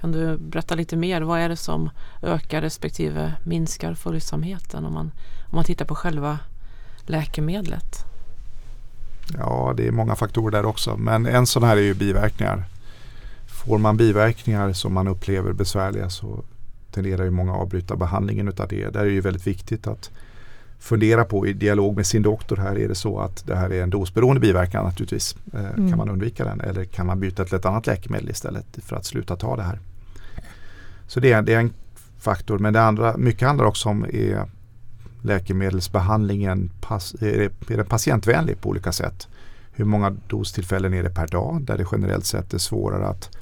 Kan 0.00 0.12
du 0.12 0.36
berätta 0.36 0.74
lite 0.74 0.96
mer? 0.96 1.22
Vad 1.22 1.40
är 1.40 1.48
det 1.48 1.56
som 1.56 1.90
ökar 2.22 2.60
respektive 2.60 3.34
minskar 3.44 3.94
följsamheten 3.94 4.84
om 4.84 4.92
man, 4.92 5.12
om 5.50 5.56
man 5.56 5.64
tittar 5.64 5.84
på 5.84 5.94
själva 5.94 6.38
läkemedlet? 7.06 8.04
Ja, 9.38 9.74
det 9.76 9.86
är 9.86 9.92
många 9.92 10.16
faktorer 10.16 10.50
där 10.50 10.66
också. 10.66 10.96
Men 10.96 11.26
en 11.26 11.46
sån 11.46 11.62
här 11.62 11.76
är 11.76 11.80
ju 11.80 11.94
biverkningar. 11.94 12.64
Får 13.46 13.78
man 13.78 13.96
biverkningar 13.96 14.72
som 14.72 14.94
man 14.94 15.08
upplever 15.08 15.52
besvärliga 15.52 16.10
så 16.10 16.44
tenderar 16.90 17.24
ju 17.24 17.30
många 17.30 17.52
att 17.52 17.60
avbryta 17.60 17.96
behandlingen 17.96 18.48
utav 18.48 18.68
det. 18.68 18.88
Där 18.90 19.00
är 19.00 19.04
det 19.04 19.10
ju 19.10 19.20
väldigt 19.20 19.46
viktigt 19.46 19.86
att 19.86 20.10
fundera 20.82 21.24
på 21.24 21.46
i 21.46 21.52
dialog 21.52 21.96
med 21.96 22.06
sin 22.06 22.22
doktor 22.22 22.56
här. 22.56 22.78
Är 22.78 22.88
det 22.88 22.94
så 22.94 23.18
att 23.18 23.46
det 23.46 23.56
här 23.56 23.72
är 23.72 23.82
en 23.82 23.90
dosberoende 23.90 24.40
biverkan 24.40 24.84
naturligtvis. 24.84 25.36
Eh, 25.54 25.64
mm. 25.64 25.88
Kan 25.88 25.98
man 25.98 26.08
undvika 26.08 26.44
den 26.44 26.60
eller 26.60 26.84
kan 26.84 27.06
man 27.06 27.20
byta 27.20 27.44
till 27.44 27.54
ett 27.54 27.66
annat 27.66 27.86
läkemedel 27.86 28.30
istället 28.30 28.66
för 28.82 28.96
att 28.96 29.04
sluta 29.04 29.36
ta 29.36 29.56
det 29.56 29.62
här. 29.62 29.78
Så 31.06 31.20
det 31.20 31.32
är, 31.32 31.42
det 31.42 31.54
är 31.54 31.58
en 31.58 31.72
faktor. 32.18 32.58
Men 32.58 32.72
det 32.72 32.82
andra, 32.82 33.16
mycket 33.16 33.48
handlar 33.48 33.64
också 33.64 33.88
om 33.88 34.04
är 34.04 34.44
läkemedelsbehandlingen 35.22 36.70
pass, 36.80 37.14
är, 37.20 37.50
är 37.68 37.76
den 37.76 37.86
patientvänlig 37.86 38.60
på 38.60 38.68
olika 38.68 38.92
sätt. 38.92 39.28
Hur 39.72 39.84
många 39.84 40.16
dostillfällen 40.28 40.94
är 40.94 41.02
det 41.02 41.10
per 41.10 41.26
dag 41.26 41.62
där 41.62 41.78
det 41.78 41.86
generellt 41.92 42.26
sett 42.26 42.54
är 42.54 42.58
svårare 42.58 43.06
att 43.06 43.36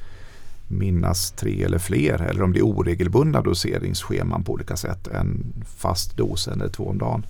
minnas 0.71 1.31
tre 1.31 1.63
eller 1.63 1.79
fler 1.79 2.23
eller 2.23 2.43
om 2.43 2.53
det 2.53 2.59
är 2.59 2.67
oregelbundna 2.67 3.43
doseringsscheman 3.43 4.45
på 4.45 4.53
olika 4.53 4.77
sätt. 4.77 5.09
En 5.09 5.53
fast 5.77 6.17
dos 6.17 6.49
eller 6.49 6.69
två 6.69 6.89
om 6.89 6.99
dagen. 6.99 7.27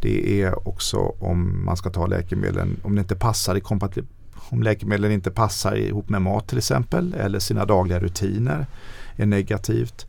Det 0.00 0.42
är 0.42 0.68
också 0.68 0.96
om 1.18 1.64
man 1.64 1.76
ska 1.76 1.90
ta 1.90 2.06
läkemedlen, 2.06 2.76
om 2.82 2.94
det 2.94 3.00
inte 3.00 3.16
passar 3.16 3.56
i 3.56 3.62
om 4.48 4.62
läkemedlen 4.62 5.12
inte 5.12 5.30
passar 5.30 5.76
ihop 5.76 6.08
med 6.08 6.22
mat 6.22 6.48
till 6.48 6.58
exempel 6.58 7.14
eller 7.14 7.38
sina 7.38 7.64
dagliga 7.64 8.00
rutiner 8.00 8.66
är 9.16 9.26
negativt. 9.26 10.06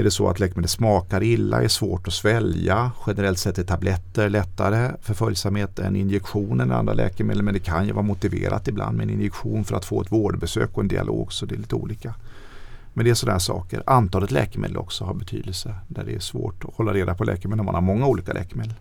Är 0.00 0.04
det 0.04 0.10
så 0.10 0.28
att 0.28 0.40
läkemedlet 0.40 0.70
smakar 0.70 1.22
illa, 1.22 1.62
är 1.62 1.68
svårt 1.68 2.06
att 2.08 2.12
svälja, 2.12 2.92
generellt 3.06 3.38
sett 3.38 3.58
är 3.58 3.62
tabletter 3.62 4.30
lättare 4.30 4.90
för 5.02 5.14
följsamhet 5.14 5.78
än 5.78 5.96
injektioner 5.96 6.64
än 6.64 6.72
andra 6.72 6.92
läkemedel 6.92 7.42
men 7.42 7.54
det 7.54 7.60
kan 7.60 7.86
ju 7.86 7.92
vara 7.92 8.02
motiverat 8.02 8.68
ibland 8.68 8.96
med 8.96 9.04
en 9.04 9.10
injektion 9.10 9.64
för 9.64 9.76
att 9.76 9.84
få 9.84 10.00
ett 10.00 10.12
vårdbesök 10.12 10.70
och 10.74 10.82
en 10.82 10.88
dialog 10.88 11.32
så 11.32 11.46
det 11.46 11.54
är 11.54 11.58
lite 11.58 11.74
olika. 11.74 12.14
Men 12.92 13.04
det 13.04 13.10
är 13.10 13.14
sådana 13.14 13.40
saker. 13.40 13.82
Antalet 13.86 14.30
läkemedel 14.30 14.76
också 14.76 15.04
har 15.04 15.14
betydelse 15.14 15.74
där 15.88 16.04
det 16.04 16.14
är 16.14 16.20
svårt 16.20 16.64
att 16.64 16.74
hålla 16.74 16.94
reda 16.94 17.14
på 17.14 17.24
läkemedel 17.24 17.60
om 17.60 17.66
man 17.66 17.74
har 17.74 17.82
många 17.82 18.06
olika 18.06 18.32
läkemedel. 18.32 18.74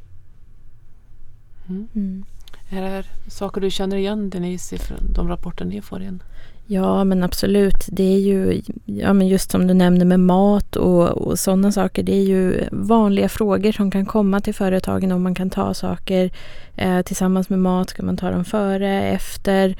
Mm. 1.68 1.88
Mm. 1.96 2.26
Är 2.70 2.82
det 2.82 3.04
saker 3.28 3.62
du 3.62 3.72
känner 3.72 3.98
igen 3.98 4.30
Denise 4.30 4.78
från 4.78 5.14
de 5.14 5.28
rapporter 5.28 5.66
ni 5.66 5.82
får 5.82 6.02
in? 6.02 6.24
Ja 6.72 7.04
men 7.04 7.24
absolut. 7.24 7.88
Det 7.88 8.04
är 8.04 8.20
ju 8.20 8.62
ja, 8.86 9.14
men 9.14 9.28
just 9.28 9.52
som 9.52 9.68
du 9.68 9.74
nämnde 9.74 10.06
med 10.06 10.20
mat 10.20 10.76
och, 10.76 11.08
och 11.10 11.40
sådana 11.40 11.72
saker. 11.72 12.04
Det 12.04 12.16
är 12.16 12.24
ju 12.24 12.64
vanliga 12.72 13.30
frågor 13.30 13.72
som 13.72 13.92
kan 13.92 14.06
komma 14.06 14.40
till 14.40 14.54
företagen 14.54 15.12
om 15.12 15.24
man 15.24 15.36
kan 15.36 15.50
ta 15.50 15.74
saker 15.74 16.32
eh, 16.76 17.02
tillsammans 17.02 17.50
med 17.50 17.60
mat. 17.60 17.90
Ska 17.90 18.04
man 18.04 18.18
ta 18.18 18.32
dem 18.32 18.46
före, 18.46 19.04
efter? 19.04 19.76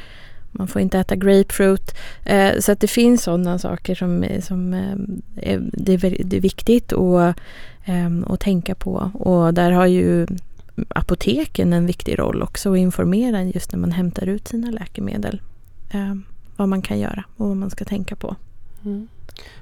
Man 0.52 0.68
får 0.68 0.82
inte 0.82 1.00
äta 1.00 1.16
grapefruit. 1.16 1.96
Eh, 2.26 2.60
så 2.60 2.72
att 2.72 2.80
det 2.80 2.88
finns 2.88 3.24
sådana 3.24 3.60
saker 3.60 3.96
som, 3.96 4.26
som 4.42 4.74
eh, 4.74 5.54
är, 5.54 5.62
det, 5.74 5.94
är, 5.94 6.24
det 6.24 6.38
är 6.38 6.42
viktigt 6.42 6.94
att, 6.94 7.36
eh, 7.86 8.10
att 8.28 8.40
tänka 8.40 8.76
på. 8.76 9.12
Och 9.14 9.54
där 9.54 9.72
har 9.72 9.86
ju 9.86 10.28
apoteken 10.90 11.74
en 11.74 11.86
viktig 11.86 12.20
roll 12.20 12.42
också 12.44 12.74
att 12.74 12.78
informera 12.78 13.44
just 13.44 13.72
när 13.72 13.80
man 13.80 13.92
hämtar 13.92 14.28
ut 14.28 14.48
sina 14.48 14.72
läkemedel. 14.72 15.42
Ehm. 15.92 16.24
Eh, 16.60 16.62
vad 16.62 16.70
man 16.70 16.82
kan 16.82 17.00
göra 17.00 17.24
och 17.38 17.48
vad 17.48 17.58
man 17.58 17.70
ska 17.70 17.86
tänka 17.86 18.16
på. 18.16 18.36
Mm. 18.86 19.08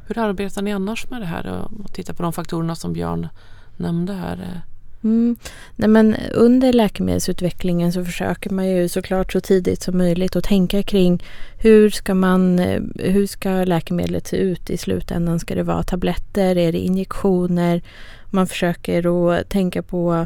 Hur 0.07 0.17
arbetar 0.17 0.61
ni 0.61 0.73
annars 0.73 1.09
med 1.09 1.21
det 1.21 1.25
här 1.25 1.47
och 1.47 1.93
tittar 1.93 2.13
på 2.13 2.23
de 2.23 2.33
faktorerna 2.33 2.75
som 2.75 2.93
Björn 2.93 3.27
nämnde 3.77 4.13
här? 4.13 4.61
Mm. 5.03 5.35
Nej, 5.75 5.89
men 5.89 6.15
under 6.33 6.73
läkemedelsutvecklingen 6.73 7.93
så 7.93 8.05
försöker 8.05 8.49
man 8.49 8.67
ju 8.67 8.89
såklart 8.89 9.31
så 9.31 9.41
tidigt 9.41 9.81
som 9.81 9.97
möjligt 9.97 10.35
att 10.35 10.43
tänka 10.43 10.83
kring 10.83 11.23
hur 11.59 11.89
ska, 11.89 12.13
man, 12.13 12.59
hur 12.95 13.27
ska 13.27 13.49
läkemedlet 13.49 14.27
se 14.27 14.37
ut 14.37 14.69
i 14.69 14.77
slutändan? 14.77 15.39
Ska 15.39 15.55
det 15.55 15.63
vara 15.63 15.83
tabletter? 15.83 16.57
Är 16.57 16.71
det 16.71 16.79
injektioner? 16.79 17.81
Man 18.31 18.47
försöker 18.47 19.31
att 19.31 19.49
tänka 19.49 19.81
på 19.81 20.25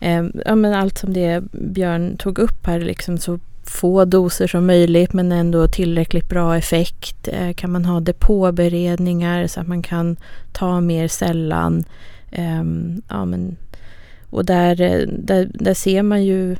eh, 0.00 0.24
ja, 0.44 0.54
men 0.54 0.74
allt 0.74 0.98
som 0.98 1.12
det 1.12 1.44
Björn 1.52 2.16
tog 2.16 2.38
upp 2.38 2.66
här, 2.66 2.80
liksom 2.80 3.18
så 3.18 3.38
få 3.70 4.04
doser 4.04 4.46
som 4.46 4.66
möjligt 4.66 5.12
men 5.12 5.32
ändå 5.32 5.68
tillräckligt 5.68 6.28
bra 6.28 6.56
effekt. 6.56 7.28
Eh, 7.28 7.52
kan 7.52 7.72
man 7.72 7.84
ha 7.84 8.00
depåberedningar 8.00 9.46
så 9.46 9.60
att 9.60 9.68
man 9.68 9.82
kan 9.82 10.16
ta 10.52 10.80
mer 10.80 11.08
sällan. 11.08 11.84
Ehm, 12.30 13.02
ja, 13.08 13.24
men, 13.24 13.56
och 14.30 14.44
där, 14.44 14.80
eh, 14.80 15.08
där, 15.08 15.50
där 15.54 15.74
ser 15.74 16.02
man 16.02 16.24
ju 16.24 16.56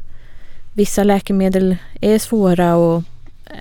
vissa 0.73 1.05
läkemedel 1.05 1.77
är 2.00 2.19
svåra 2.19 2.75
att 2.75 3.05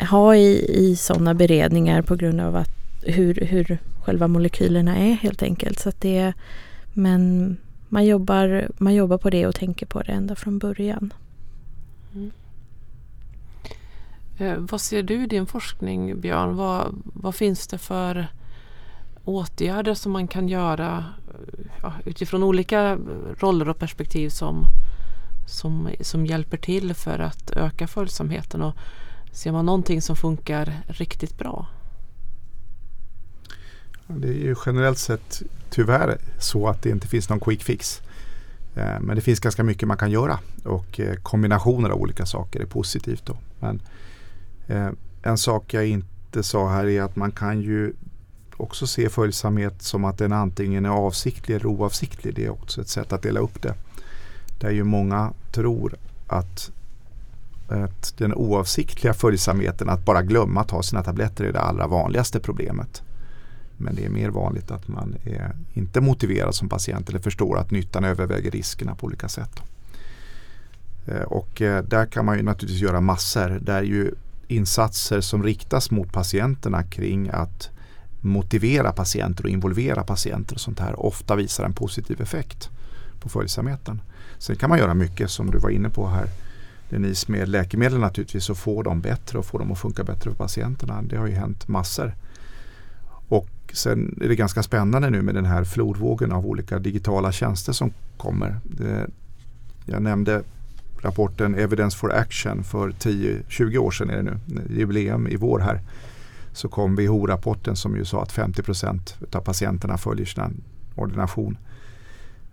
ha 0.10 0.36
i, 0.36 0.66
i 0.74 0.96
sådana 0.96 1.34
beredningar 1.34 2.01
på 2.01 2.16
grund 2.16 2.42
av 2.42 2.56
att 2.56 2.70
hur, 3.04 3.34
hur 3.34 3.77
själva 4.01 4.27
molekylerna 4.27 4.98
är 4.98 5.13
helt 5.13 5.44
enkelt. 5.44 5.80
Så 5.80 5.92
det, 6.00 6.34
men 6.94 7.58
man 7.89 8.06
jobbar, 8.06 8.68
man 8.77 8.94
jobbar 8.94 9.18
på 9.18 9.30
det 9.30 9.48
och 9.48 9.56
tänker 9.56 9.86
på 9.86 10.01
det 10.01 10.12
ända 10.12 10.36
från 10.36 10.60
början. 10.60 11.13
Mm. 12.16 12.32
Eh, 14.38 14.58
vad 14.58 14.82
ser 14.82 15.03
du 15.03 15.24
i 15.24 15.27
din 15.27 15.46
forskning 15.46 16.22
Björn? 16.22 16.56
Vad, 16.56 17.01
vad 17.03 17.36
finns 17.36 17.67
det 17.67 17.77
för 17.77 18.27
åtgärder 19.24 19.94
som 19.94 20.12
man 20.12 20.27
kan 20.27 20.48
göra 20.48 21.06
eh, 21.27 21.65
ja, 21.82 21.94
utifrån 22.06 22.44
olika 22.44 22.98
roller 23.38 23.70
och 23.70 23.79
perspektiv 23.79 24.29
som, 24.29 24.65
som, 25.48 25.89
som 26.01 26.25
hjälper 26.25 26.58
till 26.58 26.94
för 26.94 27.20
att 27.20 27.51
öka 27.51 27.88
följsamheten? 27.88 28.62
Och 28.62 28.75
ser 29.32 29.51
man 29.51 29.65
någonting 29.65 30.01
som 30.01 30.15
funkar 30.15 30.74
riktigt 30.88 31.38
bra? 31.38 31.67
Det 34.08 34.27
är 34.27 34.34
ju 34.34 34.56
generellt 34.65 34.98
sett 34.98 35.41
tyvärr 35.70 36.17
så 36.39 36.67
att 36.67 36.82
det 36.82 36.89
inte 36.89 37.08
finns 37.08 37.29
någon 37.29 37.39
quick 37.39 37.63
fix. 37.63 38.01
Eh, 38.75 39.00
men 39.01 39.15
det 39.15 39.22
finns 39.22 39.39
ganska 39.39 39.63
mycket 39.63 39.88
man 39.88 39.98
kan 39.98 40.12
göra 40.12 40.39
och 40.63 41.00
kombinationer 41.24 41.89
av 41.89 42.01
olika 42.01 42.25
saker 42.25 42.60
är 42.60 42.65
positivt. 42.65 43.25
Då. 43.25 43.38
Men 43.60 43.82
Eh, 44.67 44.89
en 45.21 45.38
sak 45.38 45.74
jag 45.74 45.88
inte 45.88 46.43
sa 46.43 46.69
här 46.69 46.86
är 46.86 47.01
att 47.01 47.15
man 47.15 47.31
kan 47.31 47.62
ju 47.62 47.93
också 48.57 48.88
se 48.88 49.09
följsamhet 49.09 49.81
som 49.81 50.05
att 50.05 50.17
den 50.17 50.33
antingen 50.33 50.86
är 50.86 50.89
avsiktlig 50.89 51.55
eller 51.55 51.65
oavsiktlig. 51.65 52.36
Det 52.36 52.45
är 52.45 52.50
också 52.50 52.81
ett 52.81 52.89
sätt 52.89 53.13
att 53.13 53.21
dela 53.21 53.39
upp 53.39 53.62
det. 53.62 53.74
Där 54.59 54.71
ju 54.71 54.83
många 54.83 55.33
tror 55.51 55.95
att, 56.27 56.71
att 57.67 58.13
den 58.17 58.33
oavsiktliga 58.33 59.13
följsamheten, 59.13 59.89
att 59.89 60.05
bara 60.05 60.21
glömma 60.21 60.62
att 60.62 60.67
ta 60.67 60.83
sina 60.83 61.03
tabletter 61.03 61.45
är 61.45 61.53
det 61.53 61.62
allra 61.62 61.88
vanligaste 61.88 62.39
problemet. 62.39 63.01
Men 63.77 63.95
det 63.95 64.05
är 64.05 64.09
mer 64.09 64.29
vanligt 64.29 64.71
att 64.71 64.88
man 64.88 65.15
är 65.24 65.55
inte 65.74 66.01
motiverad 66.01 66.55
som 66.55 66.69
patient 66.69 67.09
eller 67.09 67.19
förstår 67.19 67.57
att 67.57 67.71
nyttan 67.71 68.03
överväger 68.03 68.51
riskerna 68.51 68.95
på 68.95 69.05
olika 69.05 69.27
sätt. 69.27 69.62
Eh, 71.07 71.21
och 71.21 71.62
eh, 71.62 71.83
där 71.83 72.05
kan 72.05 72.25
man 72.25 72.38
ju 72.38 72.43
naturligtvis 72.43 72.81
göra 72.81 73.01
massor. 73.01 73.59
Där 73.62 73.83
ju 73.83 74.12
insatser 74.48 75.22
som 75.22 75.44
riktas 75.44 75.92
mot 75.92 76.13
patienterna 76.13 76.84
kring 76.84 77.30
att 77.30 77.70
motivera 78.22 78.92
patienter 78.92 79.44
och 79.44 79.50
involvera 79.50 80.04
patienter 80.04 80.56
och 80.56 80.62
sånt 80.62 80.80
här 80.80 81.06
ofta 81.06 81.36
visar 81.36 81.66
en 81.66 81.74
positiv 81.74 82.22
effekt 82.22 82.70
på 83.20 83.30
följsamheten. 83.30 84.01
Sen 84.38 84.56
kan 84.56 84.70
man 84.70 84.80
göra 84.80 84.94
mycket 84.94 85.32
som 85.32 85.51
du 85.51 85.58
var 85.58 85.70
inne 85.70 85.89
på 85.89 86.08
här 86.08 86.30
Denise 86.89 87.32
med 87.32 87.50
läkemedel 87.50 88.00
naturligtvis 88.00 88.50
och 88.50 88.58
få 88.58 88.84
dem 88.84 89.01
bättre 89.01 89.38
och 89.39 89.46
få 89.46 89.58
dem 89.58 89.72
att 89.72 89.80
funka 89.80 90.04
bättre 90.04 90.32
för 90.32 90.38
patienterna. 90.38 91.01
Det 91.01 91.18
har 91.18 91.27
ju 91.27 91.34
hänt 91.34 91.68
massor. 91.68 92.16
Och 93.30 93.50
sen 93.74 94.20
är 94.22 94.27
det 94.27 94.36
ganska 94.36 94.63
spännande 94.63 95.10
nu 95.10 95.22
med 95.22 95.36
den 95.36 95.46
här 95.46 95.63
flodvågen 95.63 96.32
av 96.32 96.46
olika 96.46 96.80
digitala 96.80 97.32
tjänster 97.32 97.74
som 97.74 97.94
kommer. 98.18 98.60
Det, 98.63 99.10
jag 99.86 100.01
nämnde 100.01 100.44
rapporten 101.01 101.56
Evidence 101.56 101.98
for 101.98 102.13
Action 102.13 102.63
för 102.63 102.89
10-20 102.89 103.77
år 103.77 103.92
sedan 103.92 104.10
är 104.10 104.16
det 104.16 104.24
nu, 104.24 104.62
jubileum 104.70 105.27
i 105.27 105.36
vår 105.36 105.60
här. 105.60 105.82
Så 106.54 106.70
kom 106.70 106.96
WHO-rapporten 106.96 107.75
som 107.75 107.96
ju 107.96 108.06
sa 108.06 108.24
att 108.24 108.34
50% 108.34 109.36
av 109.36 109.42
patienterna 109.42 109.98
följer 109.98 110.25
sin 110.25 110.63
ordination. 110.96 111.58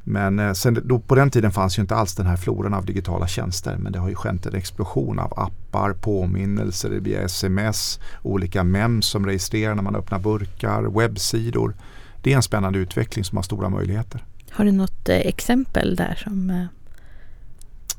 Men 0.05 0.39
eh, 0.39 0.53
sen, 0.53 0.79
då, 0.85 0.99
på 0.99 1.15
den 1.15 1.31
tiden 1.31 1.53
fanns 1.53 1.79
ju 1.79 1.81
inte 1.81 1.95
alls 1.95 2.15
den 2.15 2.27
här 2.27 2.37
floran 2.37 2.75
av 2.75 2.85
digitala 2.85 3.27
tjänster 3.27 3.77
men 3.77 3.93
det 3.93 3.99
har 3.99 4.09
ju 4.09 4.15
skett 4.15 4.47
en 4.47 4.55
explosion 4.55 5.19
av 5.19 5.33
appar, 5.37 5.93
påminnelser 5.93 6.91
via 6.91 7.21
sms, 7.21 8.01
olika 8.23 8.65
mems 8.65 9.07
som 9.07 9.27
registrerar 9.27 9.75
när 9.75 9.83
man 9.83 9.97
öppnar 9.97 10.19
burkar, 10.19 10.83
webbsidor. 10.83 11.75
Det 12.23 12.33
är 12.33 12.37
en 12.37 12.43
spännande 12.43 12.79
utveckling 12.79 13.25
som 13.25 13.37
har 13.37 13.43
stora 13.43 13.69
möjligheter. 13.69 14.25
Har 14.51 14.65
du 14.65 14.73
något 14.73 15.09
eh, 15.09 15.17
exempel 15.17 15.97
där 15.97 16.15
som 16.25 16.51
eh, 16.51 16.65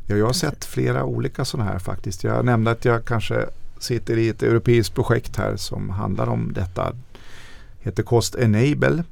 Ja, 0.07 0.15
jag 0.15 0.25
har 0.25 0.33
sett 0.33 0.65
flera 0.65 1.05
olika 1.05 1.45
sådana 1.45 1.71
här 1.71 1.79
faktiskt. 1.79 2.23
Jag 2.23 2.45
nämnde 2.45 2.71
att 2.71 2.85
jag 2.85 3.05
kanske 3.05 3.45
sitter 3.79 4.17
i 4.17 4.29
ett 4.29 4.43
europeiskt 4.43 4.95
projekt 4.95 5.37
här 5.37 5.55
som 5.55 5.89
handlar 5.89 6.27
om 6.27 6.53
detta. 6.53 6.91
Det 6.91 7.89
heter 7.89 8.03
Cost 8.03 8.35
Enable. 8.35 9.03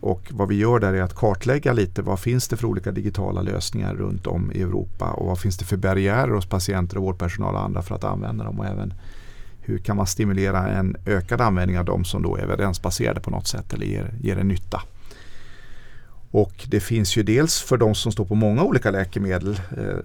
Och 0.00 0.28
vad 0.30 0.48
vi 0.48 0.54
gör 0.54 0.78
där 0.78 0.94
är 0.94 1.02
att 1.02 1.14
kartlägga 1.14 1.72
lite 1.72 2.02
vad 2.02 2.20
finns 2.20 2.48
det 2.48 2.56
för 2.56 2.66
olika 2.66 2.92
digitala 2.92 3.42
lösningar 3.42 3.94
runt 3.94 4.26
om 4.26 4.52
i 4.52 4.62
Europa 4.62 5.10
och 5.10 5.26
vad 5.26 5.38
finns 5.38 5.58
det 5.58 5.64
för 5.64 5.76
barriärer 5.76 6.30
hos 6.30 6.46
patienter 6.46 6.96
och 6.96 7.02
vårdpersonal 7.02 7.54
och 7.54 7.62
andra 7.62 7.82
för 7.82 7.94
att 7.94 8.04
använda 8.04 8.44
dem 8.44 8.60
och 8.60 8.66
även 8.66 8.94
hur 9.60 9.78
kan 9.78 9.96
man 9.96 10.06
stimulera 10.06 10.68
en 10.68 10.96
ökad 11.06 11.40
användning 11.40 11.78
av 11.78 11.84
dem 11.84 12.04
som 12.04 12.22
då 12.22 12.36
är 12.36 12.42
evidensbaserade 12.42 13.20
på 13.20 13.30
något 13.30 13.46
sätt 13.46 13.74
eller 13.74 13.86
ger, 13.86 14.14
ger 14.20 14.38
en 14.38 14.48
nytta. 14.48 14.82
Och 16.30 16.66
det 16.66 16.80
finns 16.80 17.16
ju 17.16 17.22
dels 17.22 17.62
för 17.62 17.76
de 17.76 17.94
som 17.94 18.12
står 18.12 18.24
på 18.24 18.34
många 18.34 18.62
olika 18.62 18.90
läkemedel 18.90 19.60
eh, 19.76 19.98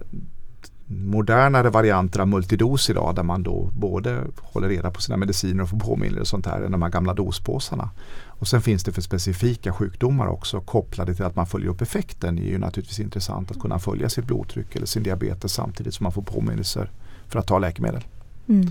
modernare 0.86 1.70
varianter 1.70 2.20
av 2.20 2.28
multidos 2.28 2.90
idag 2.90 3.14
där 3.14 3.22
man 3.22 3.42
då 3.42 3.70
både 3.72 4.22
håller 4.42 4.68
reda 4.68 4.90
på 4.90 5.00
sina 5.00 5.16
mediciner 5.16 5.62
och 5.62 5.68
får 5.68 5.78
påminnelser 5.78 6.20
och 6.20 6.26
sånt 6.26 6.46
här 6.46 6.62
än 6.62 6.72
de 6.72 6.82
här 6.82 6.88
gamla 6.88 7.14
dospåsarna. 7.14 7.90
Och 8.26 8.48
sen 8.48 8.62
finns 8.62 8.84
det 8.84 8.92
för 8.92 9.02
specifika 9.02 9.72
sjukdomar 9.72 10.26
också 10.26 10.60
kopplade 10.60 11.14
till 11.14 11.24
att 11.24 11.36
man 11.36 11.46
följer 11.46 11.70
upp 11.70 11.80
effekten. 11.80 12.36
Det 12.36 12.42
är 12.42 12.50
ju 12.50 12.58
naturligtvis 12.58 13.00
intressant 13.00 13.50
att 13.50 13.60
kunna 13.60 13.78
följa 13.78 14.08
sitt 14.08 14.24
blodtryck 14.24 14.76
eller 14.76 14.86
sin 14.86 15.02
diabetes 15.02 15.52
samtidigt 15.52 15.94
som 15.94 16.04
man 16.04 16.12
får 16.12 16.22
påminnelser 16.22 16.90
för 17.28 17.38
att 17.38 17.46
ta 17.46 17.58
läkemedel. 17.58 18.04
Mm. 18.48 18.70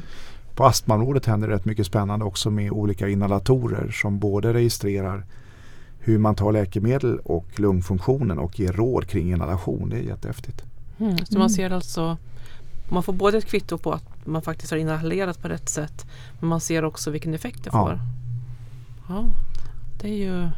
På 0.56 0.66
astmaområdet 0.66 1.26
händer 1.26 1.48
det 1.48 1.54
rätt 1.54 1.66
mycket 1.66 1.86
spännande 1.86 2.26
också 2.26 2.50
med 2.50 2.72
olika 2.72 3.10
inhalatorer 3.10 3.92
som 3.92 4.20
både 4.20 4.54
registrerar 4.54 5.26
hur 6.06 6.18
man 6.18 6.36
tar 6.36 6.52
läkemedel 6.52 7.20
och 7.20 7.60
lungfunktionen 7.60 8.40
och 8.40 8.60
ger 8.60 8.74
råd 8.74 9.08
kring 9.08 9.32
inhalation. 9.32 9.90
Det 9.90 9.98
är 9.98 10.02
jättehäftigt. 10.02 10.64
Mm, 10.98 11.18
så 11.18 11.40
man 11.40 11.50
ser 11.50 11.72
alltså 11.72 12.18
man 12.90 13.04
får 13.04 13.14
både 13.14 13.38
ett 13.38 13.46
kvitto 13.46 13.78
på 13.78 13.92
att 13.92 14.26
man 14.26 14.42
faktiskt 14.42 14.72
har 14.72 14.78
inhalerat 14.78 15.42
på 15.42 15.48
rätt 15.48 15.70
sätt 15.70 16.06
men 16.40 16.50
man 16.50 16.62
ser 16.62 16.86
också 16.86 17.12
vilken 17.12 17.34
effekt 17.34 17.64
det 17.64 17.72
får. 17.72 18.00
Ja, 19.08 19.26
det 20.02 20.08
är 20.08 20.16
ju 20.16 20.50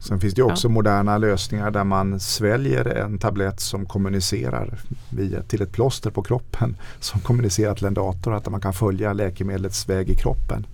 Sen 0.00 0.20
finns 0.20 0.34
det 0.34 0.42
också 0.42 0.68
ja. 0.68 0.72
moderna 0.72 1.18
lösningar 1.18 1.70
där 1.70 1.84
man 1.84 2.20
sväljer 2.20 2.84
en 2.84 3.18
tablett 3.18 3.60
som 3.60 3.86
kommunicerar 3.86 4.78
via, 5.10 5.42
till 5.42 5.62
ett 5.62 5.72
plåster 5.72 6.10
på 6.10 6.22
kroppen 6.22 6.76
som 7.00 7.20
kommunicerar 7.20 7.74
till 7.74 7.86
en 7.86 7.94
dator 7.94 8.34
att 8.34 8.50
man 8.50 8.60
kan 8.60 8.72
följa 8.72 9.12
läkemedlets 9.12 9.88
väg 9.88 10.10
i 10.10 10.14
kroppen. 10.14 10.66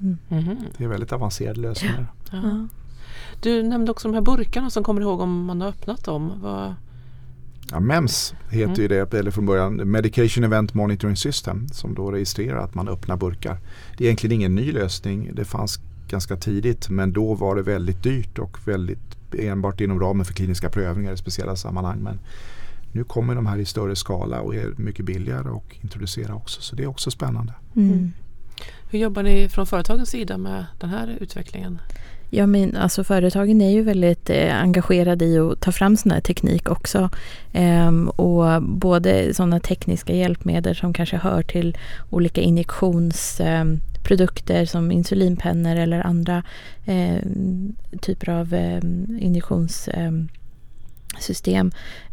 Mm. 0.00 0.18
Mm. 0.28 0.56
Det 0.78 0.84
är 0.84 0.88
väldigt 0.88 1.12
avancerade 1.12 1.60
lösningar. 1.60 2.06
Ja. 2.30 2.66
Du 3.40 3.62
nämnde 3.62 3.90
också 3.90 4.08
de 4.08 4.14
här 4.14 4.20
burkarna 4.20 4.70
som 4.70 4.84
kommer 4.84 5.00
ihåg 5.00 5.20
om 5.20 5.44
man 5.44 5.60
har 5.60 5.68
öppnat 5.68 6.04
dem. 6.04 6.32
Vad, 6.42 6.74
Ja, 7.70 7.80
MEMS 7.80 8.34
heter 8.50 8.64
mm. 8.64 8.80
ju 8.80 8.88
det, 8.88 9.14
eller 9.14 9.30
från 9.30 9.46
början 9.46 9.90
Medication 9.90 10.44
Event 10.44 10.74
Monitoring 10.74 11.16
System 11.16 11.68
som 11.68 11.94
då 11.94 12.10
registrerar 12.10 12.58
att 12.58 12.74
man 12.74 12.88
öppnar 12.88 13.16
burkar. 13.16 13.58
Det 13.96 14.04
är 14.04 14.06
egentligen 14.06 14.34
ingen 14.34 14.54
ny 14.54 14.72
lösning. 14.72 15.30
Det 15.34 15.44
fanns 15.44 15.80
ganska 16.08 16.36
tidigt 16.36 16.88
men 16.88 17.12
då 17.12 17.34
var 17.34 17.56
det 17.56 17.62
väldigt 17.62 18.02
dyrt 18.02 18.38
och 18.38 18.68
väldigt 18.68 19.34
enbart 19.38 19.80
inom 19.80 20.00
ramen 20.00 20.24
för 20.24 20.34
kliniska 20.34 20.68
prövningar 20.68 21.12
i 21.12 21.16
speciella 21.16 21.56
sammanhang. 21.56 21.98
Men 21.98 22.18
nu 22.92 23.04
kommer 23.04 23.34
de 23.34 23.46
här 23.46 23.58
i 23.58 23.64
större 23.64 23.96
skala 23.96 24.40
och 24.40 24.54
är 24.54 24.74
mycket 24.76 25.04
billigare 25.04 25.48
att 25.48 25.84
introducera 25.84 26.34
också 26.34 26.60
så 26.60 26.76
det 26.76 26.82
är 26.82 26.86
också 26.86 27.10
spännande. 27.10 27.52
Mm. 27.76 28.12
Hur 28.90 28.98
jobbar 28.98 29.22
ni 29.22 29.48
från 29.48 29.66
företagens 29.66 30.10
sida 30.10 30.38
med 30.38 30.66
den 30.80 30.90
här 30.90 31.16
utvecklingen? 31.20 31.80
Ja, 32.30 32.46
men 32.46 32.76
alltså 32.76 33.04
företagen 33.04 33.60
är 33.60 33.70
ju 33.70 33.82
väldigt 33.82 34.30
eh, 34.30 34.62
engagerade 34.62 35.24
i 35.24 35.38
att 35.38 35.60
ta 35.60 35.72
fram 35.72 35.96
sån 35.96 36.12
här 36.12 36.20
teknik 36.20 36.70
också. 36.70 37.10
Ehm, 37.52 38.08
och 38.08 38.62
både 38.62 39.34
sådana 39.34 39.60
tekniska 39.60 40.12
hjälpmedel 40.12 40.76
som 40.76 40.92
kanske 40.92 41.16
hör 41.16 41.42
till 41.42 41.76
olika 42.10 42.40
injektionsprodukter 42.40 44.54
ehm, 44.54 44.60
eh, 44.60 44.66
som 44.66 44.92
insulinpennor 44.92 45.76
eller 45.76 46.06
andra 46.06 46.42
eh, 46.84 47.18
typer 48.00 48.30
av 48.30 48.54
eh, 48.54 48.80
injektionssystem. 49.18 50.30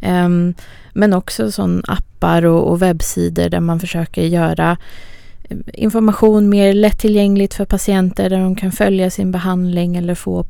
ehm, 0.00 0.54
men 0.92 1.12
också 1.12 1.52
sån 1.52 1.82
appar 1.88 2.44
och, 2.44 2.70
och 2.70 2.82
webbsidor 2.82 3.48
där 3.48 3.60
man 3.60 3.80
försöker 3.80 4.22
göra 4.22 4.76
information 5.74 6.48
mer 6.48 6.72
lättillgängligt 6.72 7.54
för 7.54 7.64
patienter 7.64 8.30
där 8.30 8.38
de 8.38 8.56
kan 8.56 8.72
följa 8.72 9.10
sin 9.10 9.32
behandling 9.32 9.96
eller 9.96 10.14
få 10.14 10.44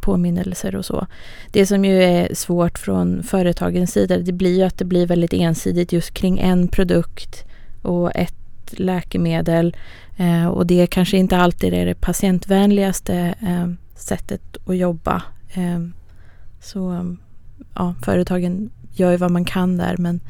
påminnelser 0.00 0.76
och 0.76 0.84
så. 0.84 1.06
Det 1.52 1.66
som 1.66 1.84
ju 1.84 2.02
är 2.02 2.34
svårt 2.34 2.78
från 2.78 3.22
företagens 3.22 3.92
sida 3.92 4.18
det 4.18 4.32
blir 4.32 4.56
ju 4.56 4.62
att 4.62 4.78
det 4.78 4.84
blir 4.84 5.06
väldigt 5.06 5.32
ensidigt 5.32 5.92
just 5.92 6.14
kring 6.14 6.38
en 6.38 6.68
produkt 6.68 7.44
och 7.82 8.16
ett 8.16 8.34
läkemedel 8.70 9.76
eh, 10.16 10.46
och 10.46 10.66
det 10.66 10.86
kanske 10.86 11.16
inte 11.16 11.36
alltid 11.36 11.74
är 11.74 11.86
det 11.86 11.94
patientvänligaste 11.94 13.34
eh, 13.40 13.68
sättet 13.94 14.56
att 14.66 14.76
jobba. 14.76 15.22
Eh, 15.54 15.80
så 16.60 17.14
ja, 17.74 17.94
företagen 18.02 18.70
gör 18.92 19.10
ju 19.10 19.16
vad 19.16 19.30
man 19.30 19.44
kan 19.44 19.76
där 19.76 19.96
men 19.98 20.20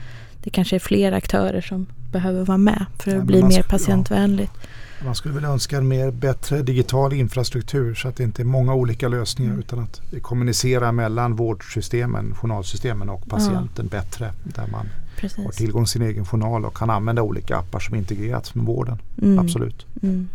det 0.43 0.51
kanske 0.51 0.77
är 0.77 0.81
fler 0.81 1.13
aktörer 1.13 1.61
som 1.61 1.87
behöver 2.13 2.45
vara 2.45 2.59
med 2.59 2.87
för 2.99 3.11
att 3.11 3.17
ja, 3.17 3.23
bli 3.23 3.43
mer 3.43 3.63
patientvänligt. 3.63 4.53
Ja. 4.63 4.69
Man 5.05 5.15
skulle 5.15 5.35
väl 5.35 5.45
önska 5.45 5.77
en 5.77 5.89
mer 5.89 6.11
bättre 6.11 6.63
digital 6.63 7.13
infrastruktur 7.13 7.95
så 7.95 8.09
att 8.09 8.17
det 8.17 8.25
inte 8.25 8.43
är 8.43 8.45
många 8.45 8.75
olika 8.75 9.09
lösningar 9.09 9.51
mm. 9.51 9.61
utan 9.61 9.79
att 9.79 10.01
vi 10.11 10.21
kommunicerar 10.21 10.93
mellan 10.93 11.37
vårdsystemen, 11.37 12.35
journalsystemen 12.35 13.09
och 13.09 13.29
patienten 13.29 13.89
ja. 13.93 13.99
bättre. 13.99 14.33
Där 14.45 14.67
man 14.67 14.89
Precis. 15.17 15.45
har 15.45 15.53
tillgång 15.53 15.85
till 15.85 15.93
sin 15.93 16.03
egen 16.03 16.27
journal 16.27 16.65
och 16.65 16.77
kan 16.77 16.91
använda 16.91 17.23
olika 17.23 17.57
appar 17.57 17.81
som 17.81 17.95
integrerats 17.95 18.55
med 18.55 18.67
vården. 18.67 18.99
Mm. 19.23 19.39
Absolut. 19.39 19.87
Mm. 20.03 20.29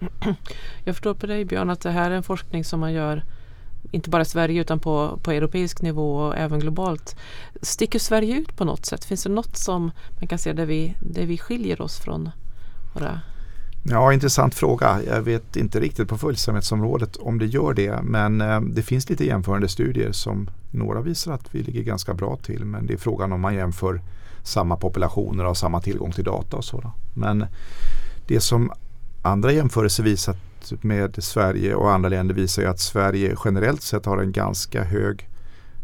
Jag 0.84 0.94
förstår 0.94 1.14
på 1.14 1.26
dig 1.26 1.44
Björn 1.44 1.70
att 1.70 1.80
det 1.80 1.90
här 1.90 2.10
är 2.10 2.14
en 2.14 2.22
forskning 2.22 2.64
som 2.64 2.80
man 2.80 2.92
gör 2.92 3.24
inte 3.90 4.10
bara 4.10 4.24
Sverige 4.24 4.60
utan 4.60 4.78
på, 4.78 5.18
på 5.22 5.30
europeisk 5.30 5.82
nivå 5.82 6.16
och 6.16 6.36
även 6.36 6.60
globalt. 6.60 7.16
Sticker 7.62 7.98
Sverige 7.98 8.38
ut 8.38 8.56
på 8.56 8.64
något 8.64 8.86
sätt? 8.86 9.04
Finns 9.04 9.22
det 9.22 9.30
något 9.30 9.56
som 9.56 9.90
man 10.18 10.26
kan 10.28 10.38
se 10.38 10.52
där 10.52 10.66
vi, 10.66 10.94
där 11.00 11.26
vi 11.26 11.38
skiljer 11.38 11.80
oss 11.80 11.98
från 12.00 12.30
våra 12.94 13.20
Ja, 13.90 14.12
intressant 14.12 14.54
fråga. 14.54 15.00
Jag 15.06 15.22
vet 15.22 15.56
inte 15.56 15.80
riktigt 15.80 16.08
på 16.08 16.18
följsamhetsområdet 16.18 17.16
om 17.16 17.38
det 17.38 17.46
gör 17.46 17.74
det. 17.74 18.02
Men 18.02 18.40
eh, 18.40 18.60
det 18.60 18.82
finns 18.82 19.10
lite 19.10 19.26
jämförande 19.26 19.68
studier 19.68 20.12
som 20.12 20.50
några 20.70 21.00
visar 21.00 21.32
att 21.32 21.54
vi 21.54 21.62
ligger 21.62 21.82
ganska 21.82 22.14
bra 22.14 22.36
till. 22.36 22.64
Men 22.64 22.86
det 22.86 22.92
är 22.92 22.98
frågan 22.98 23.32
om 23.32 23.40
man 23.40 23.54
jämför 23.54 24.00
samma 24.42 24.76
populationer 24.76 25.44
och 25.44 25.56
samma 25.56 25.80
tillgång 25.80 26.12
till 26.12 26.24
data 26.24 26.56
och 26.56 26.64
så. 26.64 26.92
Men 27.14 27.46
det 28.26 28.40
som 28.40 28.72
andra 29.22 29.52
jämförelser 29.52 30.02
visar 30.02 30.36
med 30.80 31.22
Sverige 31.24 31.74
och 31.74 31.92
andra 31.92 32.08
länder 32.08 32.34
visar 32.34 32.62
ju 32.62 32.68
att 32.68 32.80
Sverige 32.80 33.36
generellt 33.44 33.82
sett 33.82 34.06
har 34.06 34.18
en 34.18 34.32
ganska 34.32 34.84
hög 34.84 35.28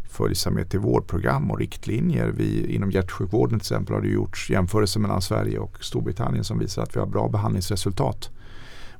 följsamhet 0.09 0.69
till 0.69 0.79
vårdprogram 0.79 1.51
och 1.51 1.59
riktlinjer. 1.59 2.27
Vi, 2.27 2.75
inom 2.75 2.91
hjärtsjukvården 2.91 3.59
till 3.59 3.65
exempel 3.65 3.95
har 3.95 4.01
det 4.01 4.07
gjorts 4.07 4.49
jämförelser 4.49 4.99
mellan 4.99 5.21
Sverige 5.21 5.59
och 5.59 5.83
Storbritannien 5.83 6.43
som 6.43 6.59
visar 6.59 6.83
att 6.83 6.95
vi 6.95 6.99
har 6.99 7.07
bra 7.07 7.27
behandlingsresultat. 7.27 8.29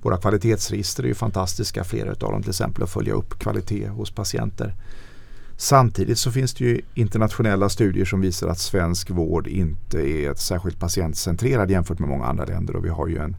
Våra 0.02 0.18
kvalitetsregister 0.18 1.04
är 1.04 1.08
ju 1.08 1.14
fantastiska, 1.14 1.84
flera 1.84 2.10
av 2.10 2.32
dem 2.32 2.42
till 2.42 2.50
exempel 2.50 2.84
att 2.84 2.90
följa 2.90 3.14
upp 3.14 3.40
kvalitet 3.40 3.88
hos 3.88 4.12
patienter. 4.12 4.74
Samtidigt 5.58 6.18
så 6.18 6.32
finns 6.32 6.54
det 6.54 6.66
ju 6.66 6.82
internationella 6.94 7.70
studier 7.70 8.06
som 8.06 8.22
visar 8.22 8.48
att 8.48 8.60
svensk 8.60 9.10
vård 9.10 9.48
inte 9.48 9.98
är 9.98 10.34
särskilt 10.34 10.80
patientcentrerad 10.80 11.72
jämfört 11.72 12.00
med 12.00 12.10
många 12.10 12.26
andra 12.26 12.46
länder 12.46 12.76
och 12.76 12.86
vi 12.86 12.90
har 12.90 13.08
ju 13.08 13.18
en 13.18 13.36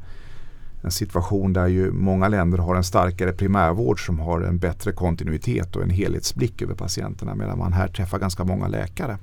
en 0.83 0.91
situation 0.91 1.53
där 1.53 1.67
ju 1.67 1.93
många 1.93 2.29
länder 2.29 2.59
har 2.59 2.75
en 2.75 2.85
starkare 2.85 3.33
primärvård 3.33 4.07
som 4.07 4.19
har 4.21 4.41
en 4.41 4.59
bättre 4.59 4.93
kontinuitet 4.93 5.77
och 5.77 5.83
en 5.83 5.91
helhetsblick 5.91 6.63
över 6.63 6.75
patienterna 6.75 7.35
medan 7.35 7.59
man 7.59 7.73
här 7.73 7.89
träffar 7.89 8.19
ganska 8.19 8.45
många 8.45 8.69
läkare. 8.69 9.19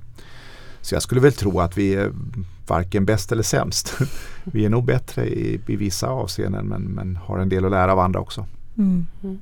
Så 0.80 0.94
jag 0.94 1.02
skulle 1.02 1.20
väl 1.20 1.32
tro 1.32 1.60
att 1.60 1.78
vi 1.78 1.94
är 1.94 2.12
varken 2.66 3.04
bäst 3.04 3.32
eller 3.32 3.42
sämst. 3.42 3.98
vi 4.44 4.64
är 4.64 4.70
nog 4.70 4.84
bättre 4.84 5.26
i, 5.26 5.60
i 5.66 5.76
vissa 5.76 6.08
avseenden 6.08 6.66
men, 6.66 6.82
men, 6.82 7.16
har 7.16 7.38
en 7.38 7.48
del 7.48 7.64
att 7.64 7.70
lära 7.70 7.92
av 7.92 7.98
andra 7.98 8.20
också. 8.20 8.46
Mm. 8.78 9.06
Mm. 9.22 9.40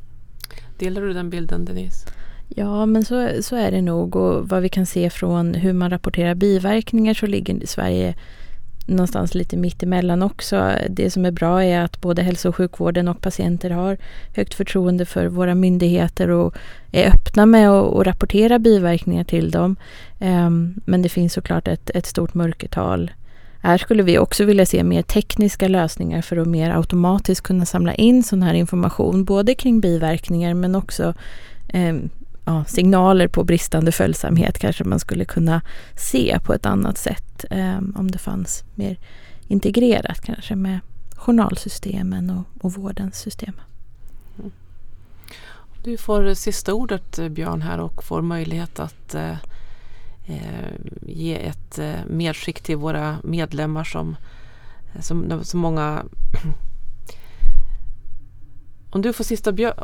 Delar 0.78 1.02
du 1.02 1.12
den 1.12 1.30
bilden 1.30 1.64
Denise? 1.64 2.08
Ja, 2.48 2.86
men 2.86 3.04
så, 3.04 3.42
så 3.42 3.56
är 3.56 3.70
det 3.70 3.82
nog 3.82 4.16
och 4.16 4.48
vad 4.48 4.62
vi 4.62 4.68
kan 4.68 4.86
se 4.86 5.10
från 5.10 5.54
hur 5.54 5.72
man 5.72 5.90
rapporterar 5.90 6.34
biverkningar 6.34 7.14
så 7.14 7.26
ligger 7.26 7.66
Sverige 7.66 8.14
någonstans 8.86 9.34
lite 9.34 9.56
mittemellan 9.56 10.22
också. 10.22 10.72
Det 10.90 11.10
som 11.10 11.24
är 11.24 11.30
bra 11.30 11.64
är 11.64 11.80
att 11.80 12.00
både 12.00 12.22
hälso 12.22 12.48
och 12.48 12.56
sjukvården 12.56 13.08
och 13.08 13.20
patienter 13.20 13.70
har 13.70 13.98
högt 14.36 14.54
förtroende 14.54 15.06
för 15.06 15.26
våra 15.26 15.54
myndigheter 15.54 16.28
och 16.28 16.54
är 16.92 17.08
öppna 17.08 17.46
med 17.46 17.70
att 17.70 18.06
rapportera 18.06 18.58
biverkningar 18.58 19.24
till 19.24 19.50
dem. 19.50 19.76
Ehm, 20.20 20.74
men 20.84 21.02
det 21.02 21.08
finns 21.08 21.32
såklart 21.32 21.68
ett, 21.68 21.90
ett 21.94 22.06
stort 22.06 22.34
mörkertal. 22.34 23.10
Här 23.60 23.78
skulle 23.78 24.02
vi 24.02 24.18
också 24.18 24.44
vilja 24.44 24.66
se 24.66 24.84
mer 24.84 25.02
tekniska 25.02 25.68
lösningar 25.68 26.22
för 26.22 26.36
att 26.36 26.48
mer 26.48 26.70
automatiskt 26.70 27.40
kunna 27.40 27.66
samla 27.66 27.94
in 27.94 28.22
sån 28.22 28.42
här 28.42 28.54
information, 28.54 29.24
både 29.24 29.54
kring 29.54 29.80
biverkningar 29.80 30.54
men 30.54 30.74
också 30.74 31.14
ehm, 31.68 32.10
ja, 32.44 32.64
signaler 32.64 33.28
på 33.28 33.44
bristande 33.44 33.92
följsamhet 33.92 34.58
kanske 34.58 34.84
man 34.84 35.00
skulle 35.00 35.24
kunna 35.24 35.60
se 35.96 36.38
på 36.44 36.54
ett 36.54 36.66
annat 36.66 36.98
sätt 36.98 37.44
eh, 37.50 37.78
om 37.94 38.10
det 38.10 38.18
fanns 38.18 38.64
mer 38.74 38.98
integrerat 39.48 40.20
kanske 40.20 40.56
med 40.56 40.80
journalsystemen 41.16 42.30
och, 42.30 42.64
och 42.64 42.72
vårdens 42.72 43.16
system. 43.16 43.54
Du 45.84 45.96
får 45.96 46.34
sista 46.34 46.74
ordet 46.74 47.18
eh, 47.18 47.28
Björn 47.28 47.62
här 47.62 47.80
och 47.80 48.04
får 48.04 48.22
möjlighet 48.22 48.80
att 48.80 49.14
eh, 49.14 49.36
eh, 50.26 50.72
ge 51.02 51.46
ett 51.46 51.78
eh, 51.78 51.94
medskick 52.06 52.60
till 52.62 52.76
våra 52.76 53.16
medlemmar 53.24 53.84
som, 53.84 54.16
eh, 54.94 55.00
som, 55.00 55.44
som 55.44 55.60
många 55.60 56.04
Om 58.90 59.02
du 59.02 59.12
får 59.12 59.24
sista 59.24 59.52
Björn 59.52 59.74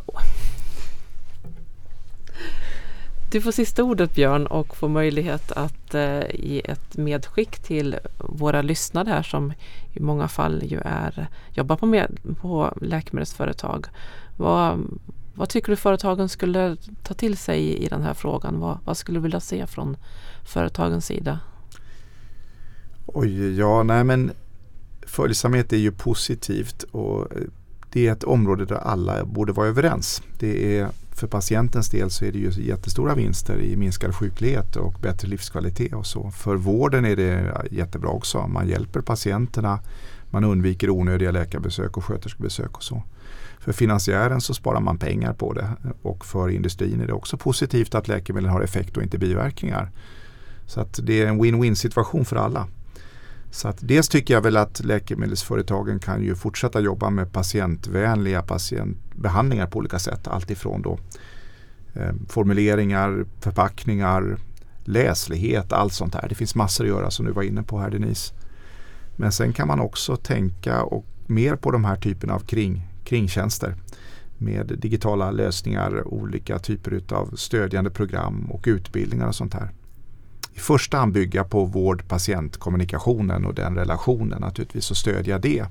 du 3.30 3.40
får 3.40 3.52
sista 3.52 3.82
ordet 3.82 4.14
Björn 4.14 4.46
och 4.46 4.76
får 4.76 4.88
möjlighet 4.88 5.52
att 5.52 5.94
eh, 5.94 6.20
ge 6.34 6.62
ett 6.64 6.96
medskick 6.96 7.58
till 7.58 7.96
våra 8.18 8.62
lyssnare 8.62 9.08
här 9.08 9.22
som 9.22 9.52
i 9.92 10.00
många 10.00 10.28
fall 10.28 10.62
ju 10.64 10.80
är, 10.84 11.28
jobbar 11.52 11.76
på, 11.76 11.86
med, 11.86 12.18
på 12.40 12.74
läkemedelsföretag. 12.80 13.86
Vad, 14.36 14.78
vad 15.34 15.48
tycker 15.48 15.70
du 15.70 15.76
företagen 15.76 16.28
skulle 16.28 16.76
ta 17.02 17.14
till 17.14 17.36
sig 17.36 17.60
i, 17.60 17.84
i 17.84 17.88
den 17.88 18.02
här 18.02 18.14
frågan? 18.14 18.60
Vad, 18.60 18.78
vad 18.84 18.96
skulle 18.96 19.18
du 19.18 19.22
vilja 19.22 19.40
se 19.40 19.66
från 19.66 19.96
företagens 20.44 21.06
sida? 21.06 21.40
Oj, 23.06 23.58
ja, 23.58 23.82
nej 23.82 24.04
men 24.04 24.30
följsamhet 25.06 25.72
är 25.72 25.76
ju 25.76 25.92
positivt 25.92 26.82
och 26.82 27.32
eh, 27.32 27.42
det 27.92 28.06
är 28.06 28.12
ett 28.12 28.24
område 28.24 28.64
där 28.64 28.76
alla 28.76 29.24
borde 29.24 29.52
vara 29.52 29.68
överens. 29.68 30.22
Det 30.38 30.78
är, 30.78 30.88
för 31.18 31.26
patientens 31.26 31.88
del 31.88 32.10
så 32.10 32.24
är 32.24 32.32
det 32.32 32.38
ju 32.38 32.50
jättestora 32.50 33.14
vinster 33.14 33.60
i 33.60 33.76
minskad 33.76 34.14
sjuklighet 34.14 34.76
och 34.76 34.94
bättre 35.02 35.28
livskvalitet 35.28 35.94
och 35.94 36.06
så. 36.06 36.30
För 36.30 36.56
vården 36.56 37.04
är 37.04 37.16
det 37.16 37.54
jättebra 37.70 38.10
också. 38.10 38.46
Man 38.46 38.68
hjälper 38.68 39.00
patienterna, 39.00 39.80
man 40.30 40.44
undviker 40.44 40.90
onödiga 40.90 41.30
läkarbesök 41.30 41.96
och 41.96 42.04
sköterskebesök 42.04 42.76
och 42.76 42.82
så. 42.82 43.02
För 43.58 43.72
finansiären 43.72 44.40
så 44.40 44.54
sparar 44.54 44.80
man 44.80 44.98
pengar 44.98 45.32
på 45.32 45.52
det 45.52 45.68
och 46.02 46.24
för 46.24 46.48
industrin 46.48 47.00
är 47.00 47.06
det 47.06 47.12
också 47.12 47.36
positivt 47.36 47.94
att 47.94 48.08
läkemedel 48.08 48.50
har 48.50 48.60
effekt 48.60 48.96
och 48.96 49.02
inte 49.02 49.18
biverkningar. 49.18 49.90
Så 50.66 50.80
att 50.80 51.00
det 51.02 51.22
är 51.22 51.26
en 51.26 51.42
win-win 51.42 51.74
situation 51.74 52.24
för 52.24 52.36
alla. 52.36 52.66
Så 53.50 53.68
att 53.68 53.78
dels 53.80 54.08
tycker 54.08 54.34
jag 54.34 54.42
väl 54.42 54.56
att 54.56 54.80
läkemedelsföretagen 54.84 55.98
kan 55.98 56.22
ju 56.22 56.34
fortsätta 56.34 56.80
jobba 56.80 57.10
med 57.10 57.32
patientvänliga 57.32 58.42
patientbehandlingar 58.42 59.66
på 59.66 59.78
olika 59.78 59.98
sätt. 59.98 60.28
Alltifrån 60.28 60.82
då 60.82 60.98
eh, 61.94 62.12
formuleringar, 62.28 63.24
förpackningar, 63.40 64.36
läslighet, 64.84 65.72
allt 65.72 65.92
sånt 65.92 66.12
där. 66.12 66.26
Det 66.28 66.34
finns 66.34 66.54
massor 66.54 66.84
att 66.84 66.90
göra 66.90 67.10
som 67.10 67.26
du 67.26 67.32
var 67.32 67.42
inne 67.42 67.62
på 67.62 67.78
här 67.78 67.90
Denise. 67.90 68.34
Men 69.16 69.32
sen 69.32 69.52
kan 69.52 69.68
man 69.68 69.80
också 69.80 70.16
tänka 70.16 70.82
och 70.82 71.06
mer 71.26 71.56
på 71.56 71.70
de 71.70 71.84
här 71.84 71.96
typerna 71.96 72.34
av 72.34 72.40
kring, 72.40 72.82
kringtjänster 73.04 73.74
med 74.38 74.66
digitala 74.78 75.30
lösningar, 75.30 76.08
olika 76.08 76.58
typer 76.58 77.02
av 77.10 77.36
stödjande 77.36 77.90
program 77.90 78.50
och 78.50 78.64
utbildningar 78.66 79.28
och 79.28 79.34
sånt 79.34 79.54
här 79.54 79.70
i 80.58 80.60
första 80.60 80.98
hand 80.98 81.12
bygga 81.12 81.44
på 81.44 81.64
vård-patientkommunikationen 81.64 83.44
och 83.44 83.54
den 83.54 83.74
relationen 83.74 84.40
naturligtvis 84.40 84.90
och 84.90 84.96
stödja 84.96 85.38
det. 85.38 85.66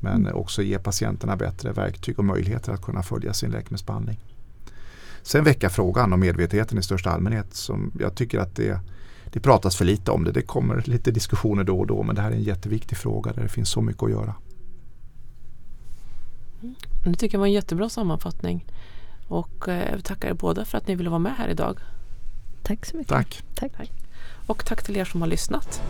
Men 0.00 0.26
mm. 0.26 0.34
också 0.34 0.62
ge 0.62 0.78
patienterna 0.78 1.36
bättre 1.36 1.72
verktyg 1.72 2.18
och 2.18 2.24
möjligheter 2.24 2.72
att 2.72 2.82
kunna 2.82 3.02
följa 3.02 3.34
sin 3.34 3.50
läkemedelsbehandling. 3.50 4.20
Sen 5.22 5.44
väcka 5.44 5.70
frågan 5.70 6.12
om 6.12 6.20
medvetenheten 6.20 6.78
i 6.78 6.82
största 6.82 7.10
allmänhet 7.10 7.54
som 7.54 7.92
jag 8.00 8.14
tycker 8.14 8.38
att 8.38 8.56
det, 8.56 8.80
det 9.32 9.40
pratas 9.40 9.76
för 9.76 9.84
lite 9.84 10.10
om 10.10 10.24
det. 10.24 10.32
Det 10.32 10.42
kommer 10.42 10.82
lite 10.86 11.10
diskussioner 11.10 11.64
då 11.64 11.78
och 11.78 11.86
då 11.86 12.02
men 12.02 12.14
det 12.14 12.22
här 12.22 12.30
är 12.30 12.34
en 12.34 12.42
jätteviktig 12.42 12.98
fråga 12.98 13.32
där 13.32 13.42
det 13.42 13.48
finns 13.48 13.70
så 13.70 13.80
mycket 13.80 14.02
att 14.02 14.10
göra. 14.10 14.34
Mm. 16.62 16.74
Det 17.04 17.14
tycker 17.14 17.34
jag 17.34 17.40
var 17.40 17.46
en 17.46 17.52
jättebra 17.52 17.88
sammanfattning. 17.88 18.66
Och 19.28 19.68
eh, 19.68 19.90
jag 19.90 20.04
tackar 20.04 20.28
er 20.28 20.34
båda 20.34 20.64
för 20.64 20.78
att 20.78 20.86
ni 20.86 20.94
ville 20.94 21.10
vara 21.10 21.18
med 21.18 21.32
här 21.36 21.48
idag. 21.48 21.78
Tack 22.62 22.86
så 22.86 22.96
mycket. 22.96 23.08
Tack. 23.08 23.42
tack. 23.54 23.92
Och 24.46 24.64
tack 24.64 24.82
till 24.82 24.96
er 24.96 25.04
som 25.04 25.20
har 25.20 25.28
lyssnat. 25.28 25.82